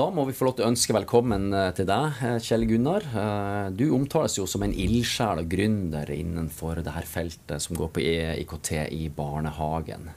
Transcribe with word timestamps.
da 0.00 0.06
må 0.14 0.24
vi 0.24 0.34
få 0.36 0.46
lov 0.46 0.54
til 0.56 0.64
å 0.64 0.70
ønske 0.70 0.94
velkommen 0.96 1.50
eh, 1.52 1.70
til 1.76 1.88
deg, 1.88 2.20
eh, 2.24 2.36
Kjell 2.40 2.64
Gunnar. 2.68 3.04
Du 3.76 3.90
omtales 3.92 4.38
jo 4.38 4.46
som 4.48 4.64
en 4.64 4.72
ildsjel 4.72 5.42
og 5.42 5.50
gründer 5.50 6.08
innenfor 6.14 6.80
det 6.84 6.94
her 6.94 7.08
feltet 7.08 7.60
som 7.64 7.76
går 7.76 7.90
på 7.92 8.04
IKT 8.40 8.70
i 8.96 9.10
barnehagen. 9.12 10.08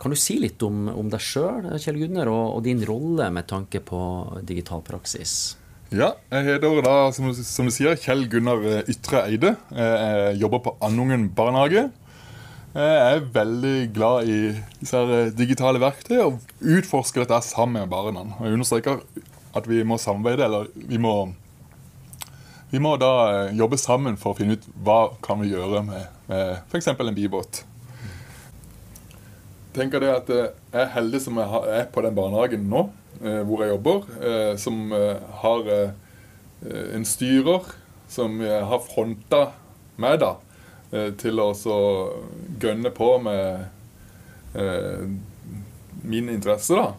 Kan 0.00 0.12
du 0.12 0.18
si 0.20 0.38
litt 0.40 0.62
om, 0.64 0.86
om 0.92 1.10
deg 1.12 1.20
sjøl, 1.24 1.68
Kjell 1.82 2.00
Gunnar, 2.00 2.30
og, 2.32 2.46
og, 2.54 2.64
din 2.64 2.80
rolle 2.88 3.28
med 3.34 3.48
tanke 3.50 3.82
på 3.84 4.00
digital 4.46 4.84
praksis? 4.86 5.56
Ja, 5.92 6.14
jeg 6.32 6.48
heter 6.48 6.80
da, 6.82 6.96
som, 7.14 7.28
som 7.36 7.68
du 7.68 7.74
sier, 7.74 7.98
Kjell 8.00 8.24
Gunnar 8.32 8.64
Ytre 8.88 9.26
Eide. 9.26 9.54
Jeg 9.76 10.40
jobber 10.40 10.64
på 10.64 10.76
Andungen 10.86 11.28
barnehage. 11.36 11.88
Jeg 12.76 12.96
er 13.16 13.22
veldig 13.32 13.76
glad 13.96 14.28
i 14.28 14.38
disse 14.82 14.98
eh, 15.00 15.30
digitale 15.32 15.80
verktøy 15.80 16.18
og 16.20 16.42
utforsker 16.60 17.22
dette 17.22 17.38
sammen 17.46 17.78
med 17.78 17.88
barna. 17.88 18.26
Og 18.36 18.44
jeg 18.44 18.58
understreker 18.58 19.00
at 19.56 19.68
vi 19.70 19.78
må 19.80 19.96
samarbeide, 19.96 20.44
eller 20.44 20.68
vi 20.74 21.00
må, 21.00 21.14
vi 22.68 22.82
må 22.84 22.92
da 23.00 23.12
eh, 23.30 23.54
jobbe 23.56 23.78
sammen 23.80 24.20
for 24.20 24.34
å 24.34 24.36
finne 24.36 24.58
ut 24.58 24.68
hva 24.84 24.98
kan 25.24 25.40
vi 25.40 25.54
gjøre 25.54 25.80
med, 25.88 26.12
med 26.28 26.52
f.eks. 26.68 26.90
en 26.92 27.16
bibåt. 27.16 27.62
Jeg 29.70 29.80
tenker 29.80 30.04
det 30.04 30.12
at 30.12 30.36
eh, 30.36 30.52
Jeg 30.74 30.82
er 30.82 30.94
heldig 30.98 31.24
som 31.24 31.40
jeg 31.40 31.76
er 31.80 31.88
på 31.94 32.04
den 32.04 32.18
barnehagen 32.18 32.68
nå, 32.68 32.90
hvor 33.16 33.62
jeg 33.64 33.72
jobber, 33.72 34.02
som 34.60 34.90
har 35.40 35.70
en 36.60 37.06
styrer 37.08 37.70
som 38.12 38.34
har 38.44 38.82
fronta 38.84 39.38
meg 39.96 40.18
da, 40.20 40.34
til 40.90 41.40
å 41.42 41.50
gønne 42.62 42.92
på 42.94 43.08
med 43.18 43.64
eh, 44.54 45.08
min 46.06 46.30
interesse, 46.30 46.76
da. 46.76 46.92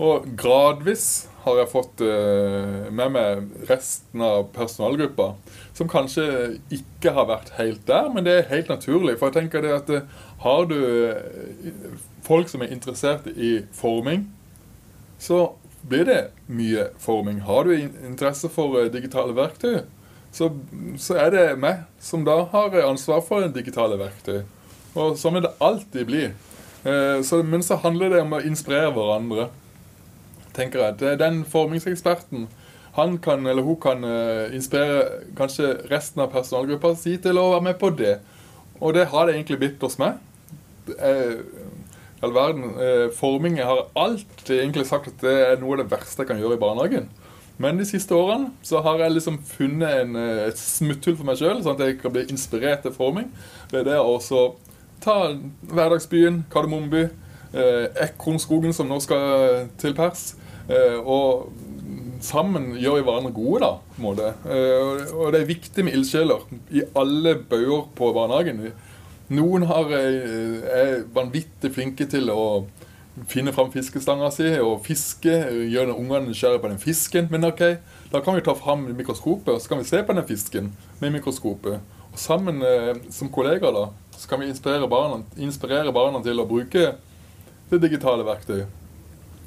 Og 0.00 0.24
gradvis 0.40 1.28
har 1.44 1.58
jeg 1.60 1.70
fått 1.72 2.02
eh, 2.04 2.88
med 2.92 3.12
meg 3.14 3.68
resten 3.68 4.22
av 4.24 4.46
personalgruppa, 4.54 5.34
som 5.76 5.88
kanskje 5.88 6.26
ikke 6.72 7.14
har 7.16 7.28
vært 7.30 7.54
helt 7.58 7.86
der, 7.88 8.10
men 8.12 8.26
det 8.26 8.36
er 8.36 8.50
helt 8.52 8.72
naturlig. 8.72 9.16
For 9.20 9.30
jeg 9.30 9.38
tenker 9.38 9.64
det 9.64 9.72
at 9.76 9.92
eh, 9.92 10.18
har 10.44 10.68
du 10.68 10.78
eh, 10.80 11.96
folk 12.26 12.48
som 12.52 12.64
er 12.64 12.72
interessert 12.72 13.28
i 13.32 13.58
forming, 13.76 14.26
så 15.20 15.50
blir 15.88 16.04
det 16.08 16.20
mye 16.48 16.90
forming. 17.00 17.40
Har 17.48 17.68
du 17.68 17.74
interesse 17.76 18.48
for 18.52 18.88
digitale 18.92 19.36
verktøy, 19.36 19.82
så, 20.32 20.50
så, 20.98 21.16
er 21.18 21.32
det 21.34 21.44
meg 21.58 21.82
som 22.02 22.22
da 22.26 22.36
har 22.52 22.76
ansvar 22.84 23.22
for 23.26 23.42
det 23.42 23.54
digitale 23.56 23.98
verktøy. 23.98 24.44
Og 24.98 25.18
sånn 25.18 25.36
vil 25.36 25.46
det 25.46 25.56
alltid 25.62 26.06
bli. 26.06 26.22
Eh, 26.84 27.18
så, 27.26 27.42
men 27.46 27.64
så 27.66 27.78
handler 27.82 28.14
det 28.14 28.22
om 28.24 28.38
å 28.38 28.42
inspirere 28.46 28.92
hverandre, 28.94 29.48
tenker 30.56 30.84
jeg. 30.84 31.18
Den 31.20 31.42
formingseksperten. 31.48 32.48
Han 32.96 33.18
kan, 33.22 33.46
eller 33.46 33.66
hun 33.66 33.78
kan 33.82 34.06
eh, 34.06 34.54
inspirere 34.56 35.22
kanskje 35.38 35.76
resten 35.90 36.22
av 36.24 36.32
personalgruppa 36.34 36.94
si 36.98 37.16
til 37.22 37.38
å 37.38 37.52
være 37.54 37.66
med 37.70 37.80
på 37.82 37.92
det. 37.94 38.18
Og 38.80 38.94
det 38.96 39.10
har 39.12 39.26
det 39.26 39.36
egentlig 39.36 39.60
blitt 39.60 39.82
hos 39.84 39.98
meg. 40.00 40.22
Eh, 40.96 41.42
all 42.20 42.34
verden, 42.36 42.74
forming 43.16 43.54
Jeg 43.56 43.64
har 43.64 43.86
alltid 43.96 44.58
egentlig 44.58 44.84
sagt 44.84 45.06
at 45.08 45.22
det 45.24 45.36
er 45.40 45.60
noe 45.60 45.78
av 45.78 45.80
det 45.80 45.92
verste 45.92 46.20
jeg 46.20 46.28
kan 46.28 46.40
gjøre 46.40 46.58
i 46.58 46.60
barnehagen. 46.60 47.06
Men 47.60 47.76
de 47.76 47.84
siste 47.84 48.16
årene 48.16 48.54
så 48.64 48.80
har 48.84 49.02
jeg 49.02 49.18
liksom 49.18 49.36
funnet 49.44 50.02
en, 50.02 50.16
eh, 50.16 50.46
et 50.48 50.58
smutthull 50.58 51.18
for 51.18 51.28
meg 51.28 51.40
sjøl, 51.40 51.60
sånn 51.60 51.76
at 51.76 51.84
jeg 51.84 51.98
kan 52.00 52.14
bli 52.14 52.24
inspirert 52.32 52.86
til 52.86 52.94
forming. 52.96 53.28
Ved 53.72 53.84
det 53.90 53.98
å 54.00 54.16
ta 55.00 55.16
hverdagsbyen, 55.68 56.44
Kardemommeby, 56.52 57.08
eh, 57.52 57.86
Ekornskogen, 58.06 58.72
som 58.72 58.88
nå 58.88 59.00
skal 59.00 59.68
til 59.80 59.94
pers, 59.94 60.34
eh, 60.68 60.96
og 61.04 61.52
sammen 62.20 62.74
gjør 62.78 62.98
vi 62.98 63.06
hverandre 63.06 63.32
gode, 63.32 63.60
da. 63.60 63.72
på 63.94 64.00
en 64.00 64.06
måte. 64.08 64.32
Eh, 64.48 65.14
og 65.14 65.32
det 65.32 65.42
er 65.42 65.50
viktig 65.50 65.84
med 65.84 65.96
ildsjeler 65.96 66.44
i 66.72 66.84
alle 66.96 67.34
bauger 67.50 67.88
på 67.96 68.12
barnehagen. 68.16 68.72
Noen 69.30 69.66
har, 69.66 69.84
eh, 69.92 70.60
er 70.80 71.04
vanvittig 71.14 71.72
flinke 71.74 72.08
til 72.08 72.30
å 72.30 72.66
finne 73.28 73.52
fram 73.52 73.70
fiskestanga 73.72 74.30
si 74.34 74.48
og 74.62 74.84
fiske. 74.86 75.32
Gjøre 75.70 75.96
ungene 75.96 76.30
nysgjerrige 76.30 76.62
på 76.62 76.70
den 76.72 76.82
fisken. 76.82 77.28
Men 77.30 77.48
ok, 77.48 77.62
da 78.12 78.22
kan 78.24 78.36
vi 78.36 78.44
ta 78.46 78.54
fram 78.58 78.86
mikroskopet 78.96 79.54
og 79.54 79.62
så 79.62 79.72
kan 79.72 79.82
vi 79.82 79.88
se 79.88 80.02
på 80.02 80.16
den 80.16 80.26
fisken 80.28 80.72
med 81.00 81.14
mikroskopet. 81.18 81.80
Og 82.10 82.18
sammen 82.18 82.62
eh, 82.66 82.96
som 83.14 83.30
kollegaer 83.30 83.74
da, 83.74 83.86
så 84.18 84.28
kan 84.28 84.40
vi 84.42 84.50
inspirere 84.50 84.88
barna, 84.90 85.22
inspirere 85.38 85.92
barna 85.94 86.22
til 86.24 86.42
å 86.42 86.48
bruke 86.48 86.94
det 87.70 87.78
digitale 87.84 88.26
verktøy 88.26 88.64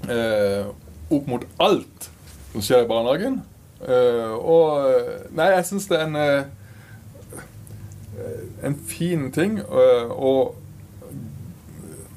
eh, 0.08 0.70
opp 1.12 1.28
mot 1.28 1.44
alt 1.62 2.10
som 2.54 2.64
skjer 2.64 2.86
i 2.86 2.90
barnehagen. 2.90 3.42
Eh, 3.84 4.34
og 4.40 4.88
eh, 4.88 5.28
Nei, 5.36 5.50
jeg 5.58 5.68
syns 5.68 5.90
det 5.92 6.00
er 6.00 6.06
en, 6.08 6.16
eh, 6.16 6.44
en 8.70 8.78
fin 8.88 9.28
ting. 9.36 9.60
Eh, 9.60 10.14
og 10.14 10.56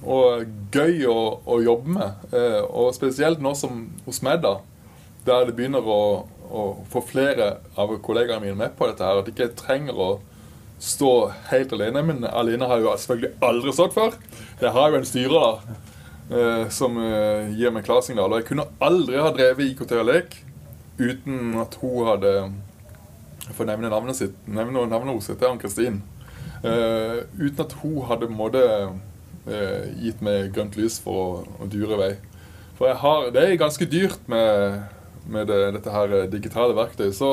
og 0.07 0.47
gøy 0.75 1.05
å, 1.11 1.19
å 1.43 1.59
jobbe 1.65 1.97
med. 1.97 2.25
Eh, 2.31 2.63
og 2.63 2.95
spesielt 2.95 3.43
nå 3.43 3.53
som 3.59 3.87
hos 4.07 4.23
meg, 4.25 4.41
da, 4.45 4.61
der 5.27 5.49
det 5.49 5.57
begynner 5.59 5.83
å, 5.83 6.01
å 6.47 6.67
få 6.93 7.03
flere 7.09 7.57
av 7.75 7.95
kollegaene 8.05 8.45
mine 8.45 8.59
med 8.61 8.77
på 8.79 8.87
dette 8.89 9.03
her. 9.03 9.21
At 9.21 9.31
jeg 9.31 9.35
ikke 9.35 9.65
trenger 9.65 9.99
å 9.99 10.11
stå 10.83 11.13
helt 11.51 11.75
alene. 11.75 12.05
Men 12.07 12.29
alene 12.31 12.69
har 12.71 12.79
jeg 12.79 12.87
jo 12.87 12.95
selvfølgelig 13.03 13.49
aldri 13.49 13.75
stått 13.75 13.97
før. 13.97 14.15
Jeg 14.63 14.75
har 14.77 14.93
jo 14.93 15.01
en 15.01 15.09
styrer 15.09 15.35
da, 15.35 15.81
eh, 16.31 16.63
som 16.75 17.01
eh, 17.03 17.51
gir 17.59 17.75
meg 17.75 17.89
klarsignal. 17.89 18.31
Og 18.31 18.43
jeg 18.43 18.51
kunne 18.53 18.69
aldri 18.87 19.19
ha 19.19 19.35
drevet 19.35 19.73
IKT 19.73 19.97
og 19.99 20.11
lek 20.13 20.39
uten 20.97 21.59
at 21.61 21.75
hun 21.83 22.07
hadde 22.09 22.31
Jeg 23.47 23.55
får 23.55 23.69
nevne 23.69 23.91
navnet 23.91 24.17
sitt. 24.19 24.39
Nevne 24.47 24.87
navnet 24.87 25.11
hennes. 25.11 25.27
Det 25.29 25.43
er 25.43 25.53
Ann-Kristin. 25.53 26.01
uten 26.63 27.61
at 27.63 27.75
hun 27.83 28.01
hadde 28.09 28.27
på 28.27 28.33
en 28.33 28.39
måte 28.41 28.63
eh, 29.47 29.87
gitt 30.03 30.23
meg 30.25 30.53
grønt 30.55 30.77
lys 30.79 30.99
for 31.03 31.23
å, 31.23 31.45
å 31.63 31.69
dure 31.71 31.99
vei. 32.01 32.13
For 32.77 32.93
har, 32.93 33.31
det 33.33 33.43
er 33.43 33.61
ganske 33.61 33.89
dyrt 33.89 34.29
med, 34.31 34.83
med 35.27 35.49
det, 35.49 35.61
dette 35.79 35.95
her 35.95 36.13
eh, 36.13 36.29
digitale 36.33 36.77
verktøyet. 36.77 37.17
Så, 37.17 37.31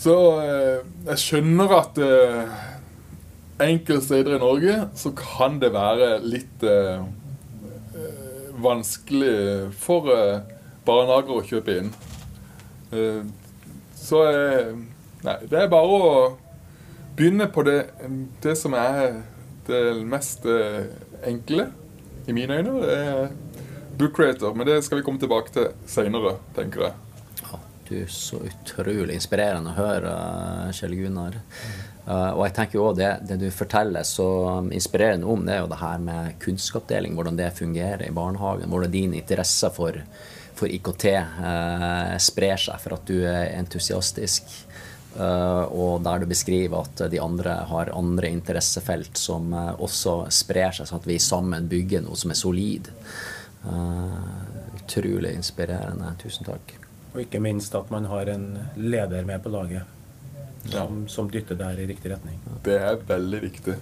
så 0.00 0.16
eh, 0.42 0.78
jeg 1.08 1.22
skjønner 1.24 1.76
at 1.78 2.00
eh, 2.02 2.54
enkelte 3.62 4.04
steder 4.04 4.36
i 4.36 4.42
Norge 4.42 4.78
så 4.98 5.14
kan 5.16 5.60
det 5.62 5.72
være 5.74 6.16
litt 6.26 6.66
eh, 6.66 7.04
eh, 7.96 8.48
vanskelig 8.62 9.72
for 9.80 10.10
barnehager 10.86 11.38
å 11.38 11.44
kjøpe 11.46 11.78
inn. 11.78 11.92
så 13.96 14.18
Nei, 15.22 15.36
det 15.46 15.58
er 15.60 15.68
bare 15.70 15.96
å 15.96 16.14
begynne 17.14 17.46
på 17.54 17.62
det, 17.62 17.76
det 18.42 18.56
som 18.58 18.74
er 18.74 19.20
det 19.66 19.82
mest 20.08 20.46
eh, 20.48 20.84
enkle, 21.28 21.70
i 22.26 22.34
mine 22.34 22.58
øyne, 22.60 22.74
er 22.86 23.30
book 23.98 24.16
creator. 24.16 24.54
Men 24.54 24.66
det 24.66 24.82
skal 24.86 25.00
vi 25.00 25.06
komme 25.06 25.22
tilbake 25.22 25.54
til 25.54 25.70
seinere, 25.90 26.36
tenker 26.56 26.86
jeg. 26.86 26.92
Ja, 27.42 27.62
du 27.88 27.94
er 28.00 28.12
så 28.14 28.42
utrolig 28.46 29.16
inspirerende 29.16 29.72
å 29.74 29.78
høre, 29.78 30.12
Kjell 30.76 30.96
Gunnar. 30.98 31.40
Uh, 32.02 32.34
og 32.34 32.40
jeg 32.48 32.54
tenker 32.56 32.80
jo 32.80 32.86
også 32.88 32.98
det, 32.98 33.10
det, 33.28 33.36
du 33.44 33.54
forteller 33.54 34.06
så 34.06 34.26
inspirerende 34.74 35.28
om, 35.30 35.44
det 35.46 35.54
er 35.54 35.60
jo 35.62 35.68
det 35.70 35.78
her 35.78 36.00
med 36.02 36.32
kunnskapsdeling. 36.42 37.14
Hvordan 37.14 37.38
det 37.38 37.52
fungerer 37.54 38.06
i 38.08 38.14
barnehagen. 38.14 38.70
Hvordan 38.72 38.94
din 38.94 39.14
interesse 39.14 39.70
for, 39.74 40.00
for 40.58 40.70
IKT 40.70 41.06
uh, 41.14 41.46
eh, 41.52 42.16
sprer 42.22 42.58
seg 42.58 42.82
for 42.82 42.98
at 42.98 43.06
du 43.06 43.20
er 43.22 43.54
entusiastisk. 43.60 44.50
Uh, 45.12 45.68
og 45.68 46.04
der 46.06 46.22
du 46.22 46.30
beskriver 46.30 46.86
at 46.86 47.02
de 47.12 47.18
andre 47.20 47.58
har 47.68 47.90
andre 47.92 48.30
interessefelt 48.32 49.18
som 49.20 49.50
uh, 49.52 49.74
også 49.76 50.22
sprer 50.32 50.72
seg, 50.72 50.88
sånn 50.88 51.02
at 51.02 51.08
vi 51.08 51.18
sammen 51.20 51.68
bygger 51.68 52.00
noe 52.06 52.16
som 52.16 52.32
er 52.32 52.38
solid. 52.40 52.88
Uh, 53.66 54.14
utrolig 54.78 55.34
inspirerende. 55.36 56.14
Tusen 56.22 56.48
takk. 56.48 56.72
Og 57.12 57.26
ikke 57.26 57.42
minst 57.44 57.76
at 57.76 57.92
man 57.92 58.08
har 58.08 58.30
en 58.32 58.46
leder 58.80 59.28
med 59.28 59.44
på 59.44 59.52
laget 59.52 59.84
som, 60.64 60.72
ja. 61.02 61.08
som 61.12 61.28
dytter 61.28 61.60
der 61.60 61.82
i 61.82 61.86
riktig 61.90 62.14
retning. 62.14 62.40
Det 62.64 62.78
er 62.80 62.96
veldig 63.04 63.42
viktig. 63.44 63.76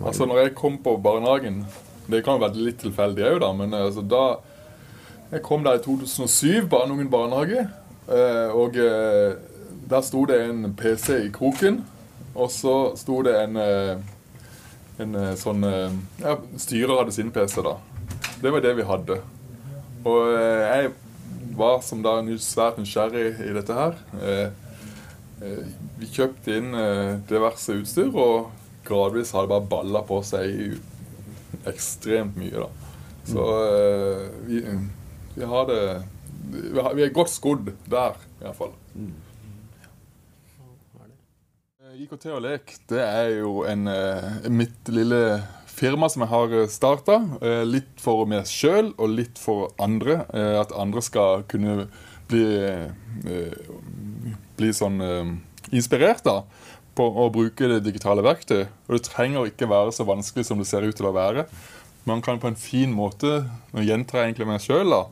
Altså 0.00 0.24
når 0.24 0.46
jeg 0.46 0.54
kom 0.56 0.78
på 0.80 0.94
barnehagen 1.04 1.66
Det 2.08 2.22
kan 2.24 2.38
være 2.40 2.56
litt 2.56 2.78
tilfeldig 2.80 3.26
òg, 3.28 3.42
da, 3.42 3.50
men 3.52 3.74
altså, 3.76 4.00
da 4.00 4.22
Jeg 5.34 5.42
kom 5.44 5.66
der 5.66 5.76
i 5.76 5.82
2007, 5.84 6.64
Barneungen 6.72 7.10
barnehage. 7.12 7.68
og 8.08 8.76
der 9.92 10.04
sto 10.04 10.24
det 10.28 10.38
en 10.46 10.72
PC 10.78 11.18
i 11.26 11.32
kroken, 11.34 11.82
og 12.34 12.50
så 12.52 12.74
sto 12.96 13.20
det 13.26 13.34
en, 13.42 13.56
eh, 13.60 13.98
en 15.02 15.18
eh, 15.20 15.34
sånn 15.36 15.64
eh, 15.68 15.92
Ja, 16.22 16.38
styrer 16.60 17.02
hadde 17.02 17.14
sin 17.14 17.32
PC, 17.34 17.60
da. 17.64 17.76
Det 18.42 18.52
var 18.54 18.64
det 18.64 18.74
vi 18.78 18.88
hadde. 18.88 19.20
Og 20.08 20.32
jeg 20.34 20.92
var 21.54 21.82
som 21.84 22.00
da 22.02 22.16
svært 22.42 22.80
nysgjerrig 22.80 23.26
i 23.44 23.52
dette 23.54 23.76
her. 23.76 23.92
Vi 26.00 26.08
kjøpte 26.10 26.56
inn 26.58 26.72
diverse 27.28 27.76
utstyr, 27.78 28.10
og 28.10 28.48
gradvis 28.88 29.30
har 29.36 29.46
det 29.46 29.52
bare 29.52 29.68
balla 29.70 30.02
på 30.08 30.18
seg 30.26 30.80
ekstremt 31.70 32.34
mye, 32.40 32.64
da. 32.64 32.96
Så 33.30 33.46
vi, 34.48 34.64
vi 35.36 35.46
har 35.52 35.70
det 35.70 35.84
vi 36.50 37.04
er 37.04 37.14
godt 37.14 37.30
skodd 37.30 37.70
der, 37.86 38.18
iallfall. 38.42 38.74
Mm. 38.98 39.14
IKT 42.02 42.26
og 42.34 42.42
lek 42.44 42.72
det 42.90 43.02
er 43.02 43.28
jo 43.38 43.62
en, 43.68 43.86
mitt 44.50 44.90
lille 44.90 45.20
firma 45.70 46.08
som 46.10 46.24
jeg 46.24 46.32
har 46.32 46.54
starta. 46.72 47.18
Litt 47.68 48.00
for 48.02 48.26
meg 48.28 48.48
sjøl 48.50 48.90
og 48.96 49.14
litt 49.14 49.38
for 49.40 49.70
andre. 49.82 50.22
At 50.60 50.74
andre 50.74 51.02
skal 51.04 51.44
kunne 51.50 51.86
bli, 52.30 52.44
bli 54.58 54.72
sånn 54.76 54.98
inspirert 55.72 56.24
da, 56.26 56.42
på 56.98 57.06
å 57.06 57.28
bruke 57.32 57.70
det 57.70 57.82
digitale 57.86 58.24
verktøy. 58.24 58.66
Og 58.88 58.96
det 58.96 59.04
trenger 59.08 59.48
ikke 59.48 59.70
være 59.70 59.94
så 59.94 60.06
vanskelig 60.08 60.46
som 60.48 60.60
det 60.60 60.68
ser 60.70 60.86
ut 60.86 60.96
til 60.98 61.08
å 61.08 61.14
være. 61.16 61.46
Man 62.08 62.22
kan 62.24 62.40
på 62.42 62.50
en 62.50 62.58
fin 62.58 62.90
måte 62.90 63.44
Nå 63.70 63.84
egentlig 63.84 64.46
meg 64.48 64.62
sjøl, 64.64 64.90
da. 64.90 65.04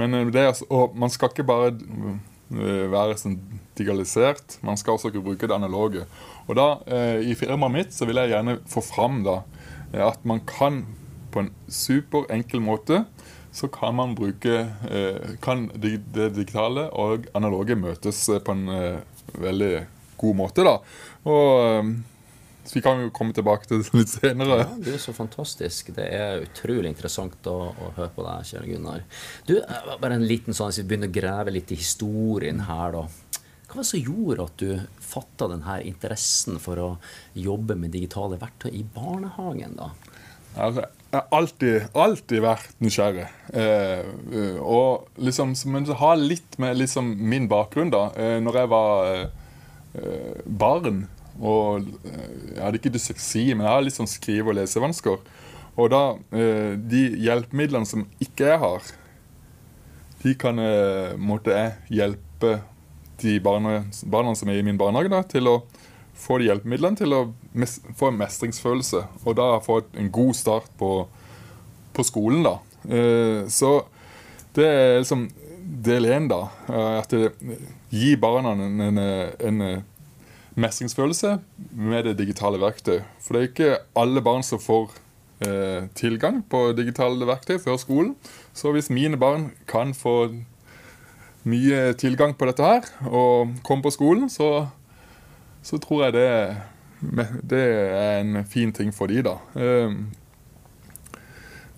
Men 0.00 0.14
eh, 0.14 0.30
det, 0.34 0.46
og 0.68 0.96
man 0.98 1.12
skal 1.12 1.32
ikke 1.32 1.46
bare 1.46 1.72
eh, 1.72 2.16
være 2.50 3.16
sånn 3.18 3.38
digitalisert, 3.78 4.58
man 4.62 4.78
skal 4.78 4.96
også 4.96 5.10
ikke 5.10 5.24
bruke 5.24 5.48
det 5.48 5.56
analoge. 5.56 6.04
Og 6.46 6.58
da, 6.58 6.66
eh, 6.86 7.24
I 7.30 7.36
firmaet 7.38 7.72
mitt 7.72 7.94
så 7.96 8.06
vil 8.08 8.20
jeg 8.20 8.34
gjerne 8.34 8.58
få 8.70 8.82
fram 8.84 9.22
da, 9.26 9.42
at 9.94 10.24
man 10.26 10.42
kan 10.46 10.84
på 11.32 11.44
en 11.44 11.52
super 11.68 12.26
enkel 12.30 12.60
måte 12.62 13.04
så 13.54 13.68
kan 13.70 13.94
man 13.94 14.16
bruke 14.18 14.66
kan 15.42 15.68
det 15.78 16.00
digitale 16.34 16.88
og 16.90 17.28
analoge 17.38 17.76
møtes 17.78 18.24
på 18.42 18.54
en 18.54 18.64
veldig 19.38 19.86
god 20.18 20.34
måte. 20.34 20.64
da. 20.66 20.80
Og 21.30 21.94
så 22.64 22.78
vi 22.78 22.82
kan 22.84 23.02
jo 23.02 23.10
komme 23.12 23.34
tilbake 23.36 23.68
til 23.68 23.82
det 23.82 23.92
litt 23.92 24.12
senere. 24.12 24.58
Ja, 24.62 24.70
du 24.80 24.90
er 24.94 25.00
så 25.02 25.12
fantastisk. 25.16 25.90
Det 25.96 26.06
er 26.16 26.46
utrolig 26.46 26.88
interessant 26.88 27.48
å, 27.50 27.56
å 27.76 27.90
høre 27.98 28.12
på 28.14 28.24
deg, 28.24 28.48
kjære 28.48 28.70
Gunnar. 28.70 29.04
Du, 29.44 29.58
eh, 29.60 29.92
bare 30.00 30.16
en 30.16 30.24
liten 30.24 30.56
sånn, 30.56 30.72
Hvis 30.72 30.80
vi 30.80 30.88
begynner 30.94 31.12
å 31.12 31.16
grave 31.18 31.52
litt 31.52 31.74
i 31.74 31.78
historien 31.80 32.64
her, 32.64 32.96
da. 32.96 33.04
Hva 33.68 33.80
var 33.80 33.82
det 33.82 33.90
som 33.90 34.06
gjorde 34.06 34.48
at 34.48 34.62
du 34.62 35.00
fatta 35.02 35.48
denne 35.50 35.78
interessen 35.84 36.60
for 36.62 36.80
å 36.80 36.90
jobbe 37.36 37.76
med 37.76 37.92
digitale 37.92 38.38
verktøy 38.40 38.70
i 38.72 38.84
barnehagen, 38.96 39.76
da? 39.76 39.90
Altså, 40.54 40.84
jeg 41.10 41.18
har 41.18 41.38
alltid, 41.38 41.88
alltid 41.98 42.42
vært 42.44 42.76
nysgjerrig. 42.82 43.26
Eh, 43.52 44.04
eh 44.34 44.60
og 44.62 45.08
liksom, 45.18 45.54
Men 45.66 45.84
det 45.84 45.98
har 46.00 46.16
litt 46.16 46.58
med 46.58 46.78
liksom 46.78 47.12
min 47.18 47.48
bakgrunn, 47.50 47.90
da. 47.90 48.08
Eh, 48.16 48.38
når 48.40 48.60
jeg 48.60 48.70
var 48.72 49.10
eh, 49.12 50.40
barn 50.46 51.04
og 51.42 51.86
eh, 52.06 52.34
jeg 52.54 52.62
hadde 52.62 52.80
ikke 52.80 52.92
dysleksi, 52.94 53.46
men 53.54 53.66
jeg 53.66 53.72
har 53.72 53.84
litt 53.84 53.96
sånn 53.96 54.10
skrive- 54.10 54.52
og 54.52 54.58
lesevansker. 54.58 55.22
Og 55.74 55.88
da 55.90 56.02
eh, 56.30 56.74
De 56.78 57.02
hjelpemidlene 57.24 57.88
som 57.88 58.06
ikke 58.22 58.52
jeg 58.52 58.60
har, 58.62 58.92
de 60.22 60.34
kan 60.40 60.60
eh, 60.62 61.16
måtte 61.18 61.52
jeg 61.52 61.98
hjelpe 62.00 62.58
de 63.22 63.38
barna, 63.42 63.82
barna 64.10 64.34
som 64.38 64.50
er 64.50 64.60
i 64.60 64.66
min 64.66 64.78
barnehage, 64.78 65.10
da, 65.10 65.22
til 65.26 65.50
å 65.50 65.56
få 66.18 66.38
de 66.38 66.48
hjelpemidlene 66.48 66.98
til 66.98 67.14
å 67.14 67.22
få 67.98 68.10
en 68.10 68.20
mestringsfølelse. 68.20 69.02
Og 69.24 69.36
da 69.38 69.58
få 69.62 69.82
en 69.98 70.10
god 70.14 70.38
start 70.38 70.70
på, 70.78 70.92
på 71.94 72.06
skolen, 72.06 72.44
da. 72.46 72.56
så 73.50 73.70
det 74.54 74.66
er 74.66 74.98
liksom 75.02 75.26
del 75.84 76.06
én, 76.10 76.28
da. 76.30 76.40
At 77.00 77.14
det 77.14 77.32
gir 77.94 78.18
barna 78.22 78.54
en, 78.54 78.82
en, 78.82 79.00
en 79.48 79.62
mestringsfølelse 80.60 81.38
med 81.72 82.04
det 82.08 82.18
digitale 82.18 82.60
verktøy. 82.62 83.00
For 83.22 83.34
det 83.34 83.40
er 83.40 83.50
ikke 83.50 83.78
alle 83.98 84.22
barn 84.24 84.44
som 84.46 84.62
får 84.62 84.92
eh, 85.44 85.86
tilgang 85.98 86.42
på 86.50 86.72
digitale 86.78 87.26
verktøy 87.26 87.58
før 87.62 87.78
skolen. 87.80 88.14
Så 88.54 88.72
hvis 88.72 88.90
mine 88.90 89.18
barn 89.20 89.50
kan 89.70 89.94
få 89.94 90.30
mye 91.44 91.92
tilgang 92.00 92.36
på 92.38 92.48
dette 92.48 92.64
her, 92.64 92.86
og 93.06 93.52
komme 93.64 93.84
på 93.84 93.92
skolen, 93.92 94.30
så, 94.30 94.66
så 95.62 95.78
tror 95.78 96.06
jeg 96.06 96.12
det, 96.16 96.28
det, 97.50 97.64
er 97.92 98.20
en 98.20 98.44
fin 98.48 98.72
ting 98.72 98.94
for 98.94 99.10
de 99.10 99.24
da. 99.26 99.36
Eh, 99.58 99.96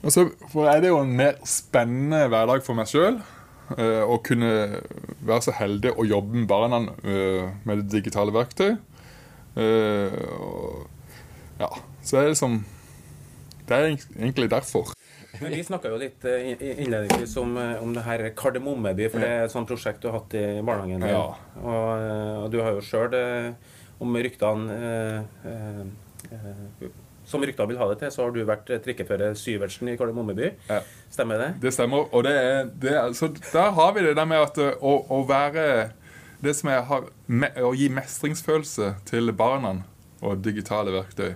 og 0.06 0.12
så 0.12 0.28
er 0.68 0.80
det 0.84 0.92
jo 0.92 1.00
en 1.00 1.16
mer 1.16 1.40
spennende 1.48 2.28
hverdag 2.30 2.62
for 2.62 2.78
meg 2.78 2.86
sjøl. 2.90 3.18
Eh, 3.74 4.02
å 4.06 4.18
kunne 4.22 4.50
være 5.26 5.42
så 5.48 5.54
heldig 5.58 5.96
å 5.98 6.06
jobbe 6.06 6.38
med 6.38 6.46
barna 6.50 6.78
eh, 7.02 7.48
med 7.66 7.82
det 7.82 7.98
digitale 7.98 8.34
verktøy. 8.34 8.76
Eh, 9.58 10.20
ja, 11.58 11.70
så 12.04 12.18
er 12.18 12.26
det 12.26 12.34
liksom 12.34 12.60
Det 13.66 13.74
er 13.74 13.86
egentlig 13.88 14.50
derfor. 14.52 14.92
Vi 15.36 15.62
snakka 15.66 15.90
jo 15.90 15.98
litt 16.00 16.22
innledningsvis 16.24 17.34
om, 17.42 17.56
om 17.82 17.90
det 17.92 18.04
her 18.06 18.22
Kardemommeby, 18.38 19.08
for 19.12 19.20
det 19.20 19.28
er 19.28 19.42
et 19.44 19.52
sånt 19.52 19.68
prosjekt 19.68 20.00
du 20.04 20.08
har 20.08 20.20
hatt 20.20 20.36
i 20.38 20.44
barnehagen. 20.64 21.02
Ja. 21.10 21.24
Og, 21.58 21.88
og, 22.44 22.46
du 22.54 22.60
har 22.62 22.76
jo 22.76 22.84
sjøl, 22.86 23.16
om 23.98 24.16
ryktene 24.16 24.76
eh, 24.76 25.82
eh, 26.30 26.86
som 27.26 27.42
rykta 27.42 27.66
vil 27.66 27.78
ha 27.80 27.88
det 27.90 27.98
til, 28.00 28.12
så 28.14 28.24
har 28.24 28.34
du 28.34 28.40
vært 28.46 28.70
trikkefører 28.84 29.34
Syvertsen 29.38 29.90
i 29.90 29.96
Kardemommeby. 29.98 30.52
Ja. 30.70 30.80
Stemmer 31.12 31.42
det? 31.42 31.48
Det 31.64 31.72
stemmer. 31.74 32.06
Og 32.14 32.24
det 32.26 32.34
er, 32.38 32.70
det 32.82 32.94
er, 32.94 33.12
så 33.18 33.30
der 33.34 33.72
har 33.76 33.94
vi 33.96 34.04
det 34.06 34.14
der 34.18 34.28
med 34.30 34.44
at 34.44 34.60
å, 34.78 34.96
å 35.10 35.22
være 35.28 35.66
Det 36.36 36.52
som 36.52 36.68
jeg 36.68 36.82
har 36.84 37.06
Å 37.64 37.70
gi 37.74 37.86
mestringsfølelse 37.90 38.90
til 39.08 39.32
barna 39.32 39.78
og 40.24 40.42
digitale 40.44 40.92
verktøy. 40.94 41.32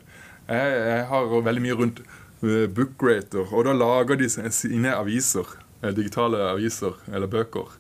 Jeg, 0.49 0.75
jeg 0.77 1.07
har 1.09 1.33
veldig 1.47 1.63
mye 1.65 1.77
rundt 1.79 1.99
uh, 2.43 2.67
Bookrater, 2.69 3.45
og 3.49 3.67
da 3.67 3.75
lager 3.77 4.19
de 4.21 4.29
sine 4.29 4.95
aviser. 4.97 5.49
Eh, 5.83 5.93
digitale 5.97 6.41
aviser 6.51 6.97
eller 7.13 7.31
bøker. 7.31 7.77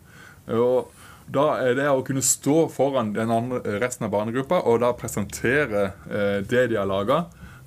Og 0.57 0.91
da 1.31 1.47
er 1.62 1.77
det 1.79 1.89
å 1.91 2.03
kunne 2.07 2.23
stå 2.25 2.65
foran 2.75 3.12
den 3.15 3.31
andre, 3.33 3.79
resten 3.83 4.09
av 4.09 4.15
barnegruppa 4.15 4.62
og 4.67 4.81
da 4.83 4.93
presentere 4.99 5.91
eh, 6.11 6.39
det 6.43 6.71
de 6.73 6.79
har 6.81 6.89
laga, 6.91 7.25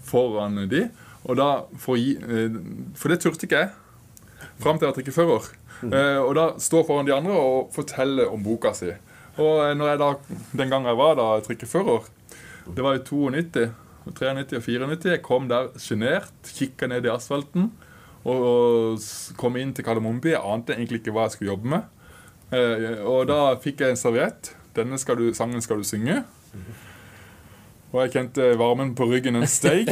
foran 0.08 0.64
de. 0.70 0.88
Og 1.24 1.38
da 1.40 1.50
for, 1.80 1.96
eh, 1.98 2.52
for 2.96 3.12
det 3.12 3.22
turte 3.24 3.48
ikke 3.48 3.62
jeg 3.64 3.72
fram 4.64 4.78
til 4.78 4.88
jeg 4.88 4.92
var 4.92 4.98
trikkefører. 4.98 5.48
Mm. 5.84 5.94
Eh, 5.94 6.20
og 6.22 6.34
da 6.38 6.48
stå 6.62 6.84
foran 6.88 7.08
de 7.08 7.16
andre 7.16 7.36
og 7.36 7.72
fortelle 7.76 8.28
om 8.30 8.44
boka 8.44 8.74
si. 8.76 8.92
Og 9.40 9.64
eh, 9.64 9.74
når 9.78 9.94
jeg 9.94 10.02
da, 10.02 10.10
den 10.60 10.70
gangen 10.74 10.92
jeg 10.92 11.00
var 11.00 11.16
da 11.20 11.30
trikkefører, 11.46 12.12
det 12.76 12.84
var 12.84 12.96
i 12.96 13.04
92, 13.04 13.72
93 14.06 14.60
og 14.60 14.68
94, 14.68 15.10
jeg 15.12 15.24
kom 15.24 15.50
der 15.52 15.72
sjenert, 15.80 16.54
kikka 16.56 16.88
ned 16.92 17.08
i 17.08 17.12
asfalten 17.12 17.72
og 18.24 19.04
kom 19.36 19.58
inn 19.60 19.74
til 19.76 19.84
Kardemommeby. 19.84 20.32
Jeg 20.32 20.48
ante 20.48 20.76
egentlig 20.78 21.02
ikke 21.02 21.12
hva 21.16 21.26
jeg 21.26 21.36
skulle 21.36 21.52
jobbe 21.52 21.72
med. 21.74 23.02
Og 23.04 23.26
da 23.28 23.40
fikk 23.60 23.84
jeg 23.84 23.92
en 23.92 24.00
serviett. 24.00 24.54
Denne 24.78 24.96
skal 25.02 25.20
du, 25.20 25.26
sangen 25.36 25.60
skal 25.66 25.84
du 25.84 25.88
synge. 25.88 26.22
Og 27.94 28.00
jeg 28.02 28.14
kjente 28.16 28.54
varmen 28.58 28.96
på 28.98 29.06
ryggen 29.06 29.38
en 29.38 29.46
steig. 29.50 29.92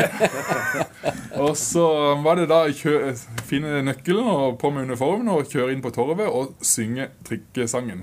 og 1.44 1.54
så 1.60 1.86
var 2.26 2.40
det 2.40 2.48
da 2.50 2.64
å 2.66 3.12
finne 3.46 3.84
nøkkelen 3.86 4.26
og 4.26 4.58
på 4.62 4.72
med 4.74 4.90
uniformen 4.90 5.30
og 5.30 5.46
kjøre 5.52 5.76
inn 5.76 5.84
på 5.86 5.94
torvet 5.94 6.26
og 6.26 6.56
synge 6.66 7.12
trikkesangen. 7.28 8.02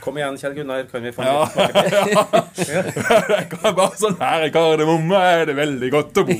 Kom 0.00 0.16
igjen, 0.16 0.36
Kjell 0.40 0.54
Gunnar. 0.54 0.84
Kan 0.88 1.02
vi 1.02 1.10
få 1.12 1.24
ja. 1.26 1.42
litt 1.44 1.52
smake 1.52 2.64
ja. 2.70 3.72
Bare 3.76 3.98
sånn 4.00 4.16
her 4.20 4.46
i 4.46 4.52
Kardemomme 4.54 5.18
er 5.18 5.44
det 5.50 5.56
veldig 5.58 5.90
godt 5.92 6.20
å 6.22 6.24
bo. 6.30 6.36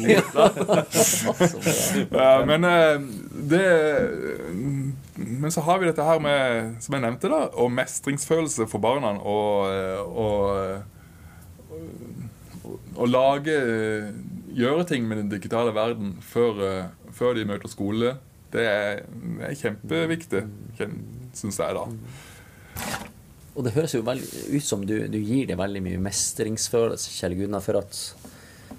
ja, 2.14 2.31
men 2.49 2.64
eh, 2.69 3.02
det 3.50 3.67
Men 5.19 5.50
så 5.52 5.64
har 5.67 5.83
vi 5.83 5.90
dette 5.90 6.07
her 6.07 6.23
med, 6.23 6.79
som 6.85 6.97
jeg 6.97 7.05
nevnte, 7.05 7.29
da, 7.33 7.43
og 7.59 7.75
mestringsfølelse 7.75 8.69
for 8.71 8.81
barna. 8.81 9.12
og, 9.19 9.69
eh, 9.75 10.00
og 10.09 10.97
å 12.97 13.09
lage 13.09 13.57
Gjøre 14.50 14.83
ting 14.89 15.05
med 15.07 15.21
den 15.21 15.29
digitale 15.31 15.71
verden 15.71 16.17
før, 16.27 16.57
eh, 16.67 17.11
før 17.15 17.37
de 17.39 17.47
møter 17.47 17.71
skole, 17.71 18.17
det 18.50 18.65
er, 18.67 19.05
er 19.47 19.55
kjempeviktig, 19.55 20.41
syns 21.39 21.61
jeg, 21.62 21.77
da. 21.77 21.85
Og 23.55 23.67
det 23.67 23.75
høres 23.77 23.95
jo 23.95 24.03
ut 24.03 24.67
som 24.67 24.83
du, 24.87 24.97
du, 25.11 25.19
gir 25.23 25.47
det 25.47 25.59
veldig 25.59 25.83
mye 25.85 26.03
mestringsfølelse, 26.03 27.15
Kjell 27.15 27.37
Gunnar. 27.39 27.62
For 27.62 27.79
at 27.79 27.99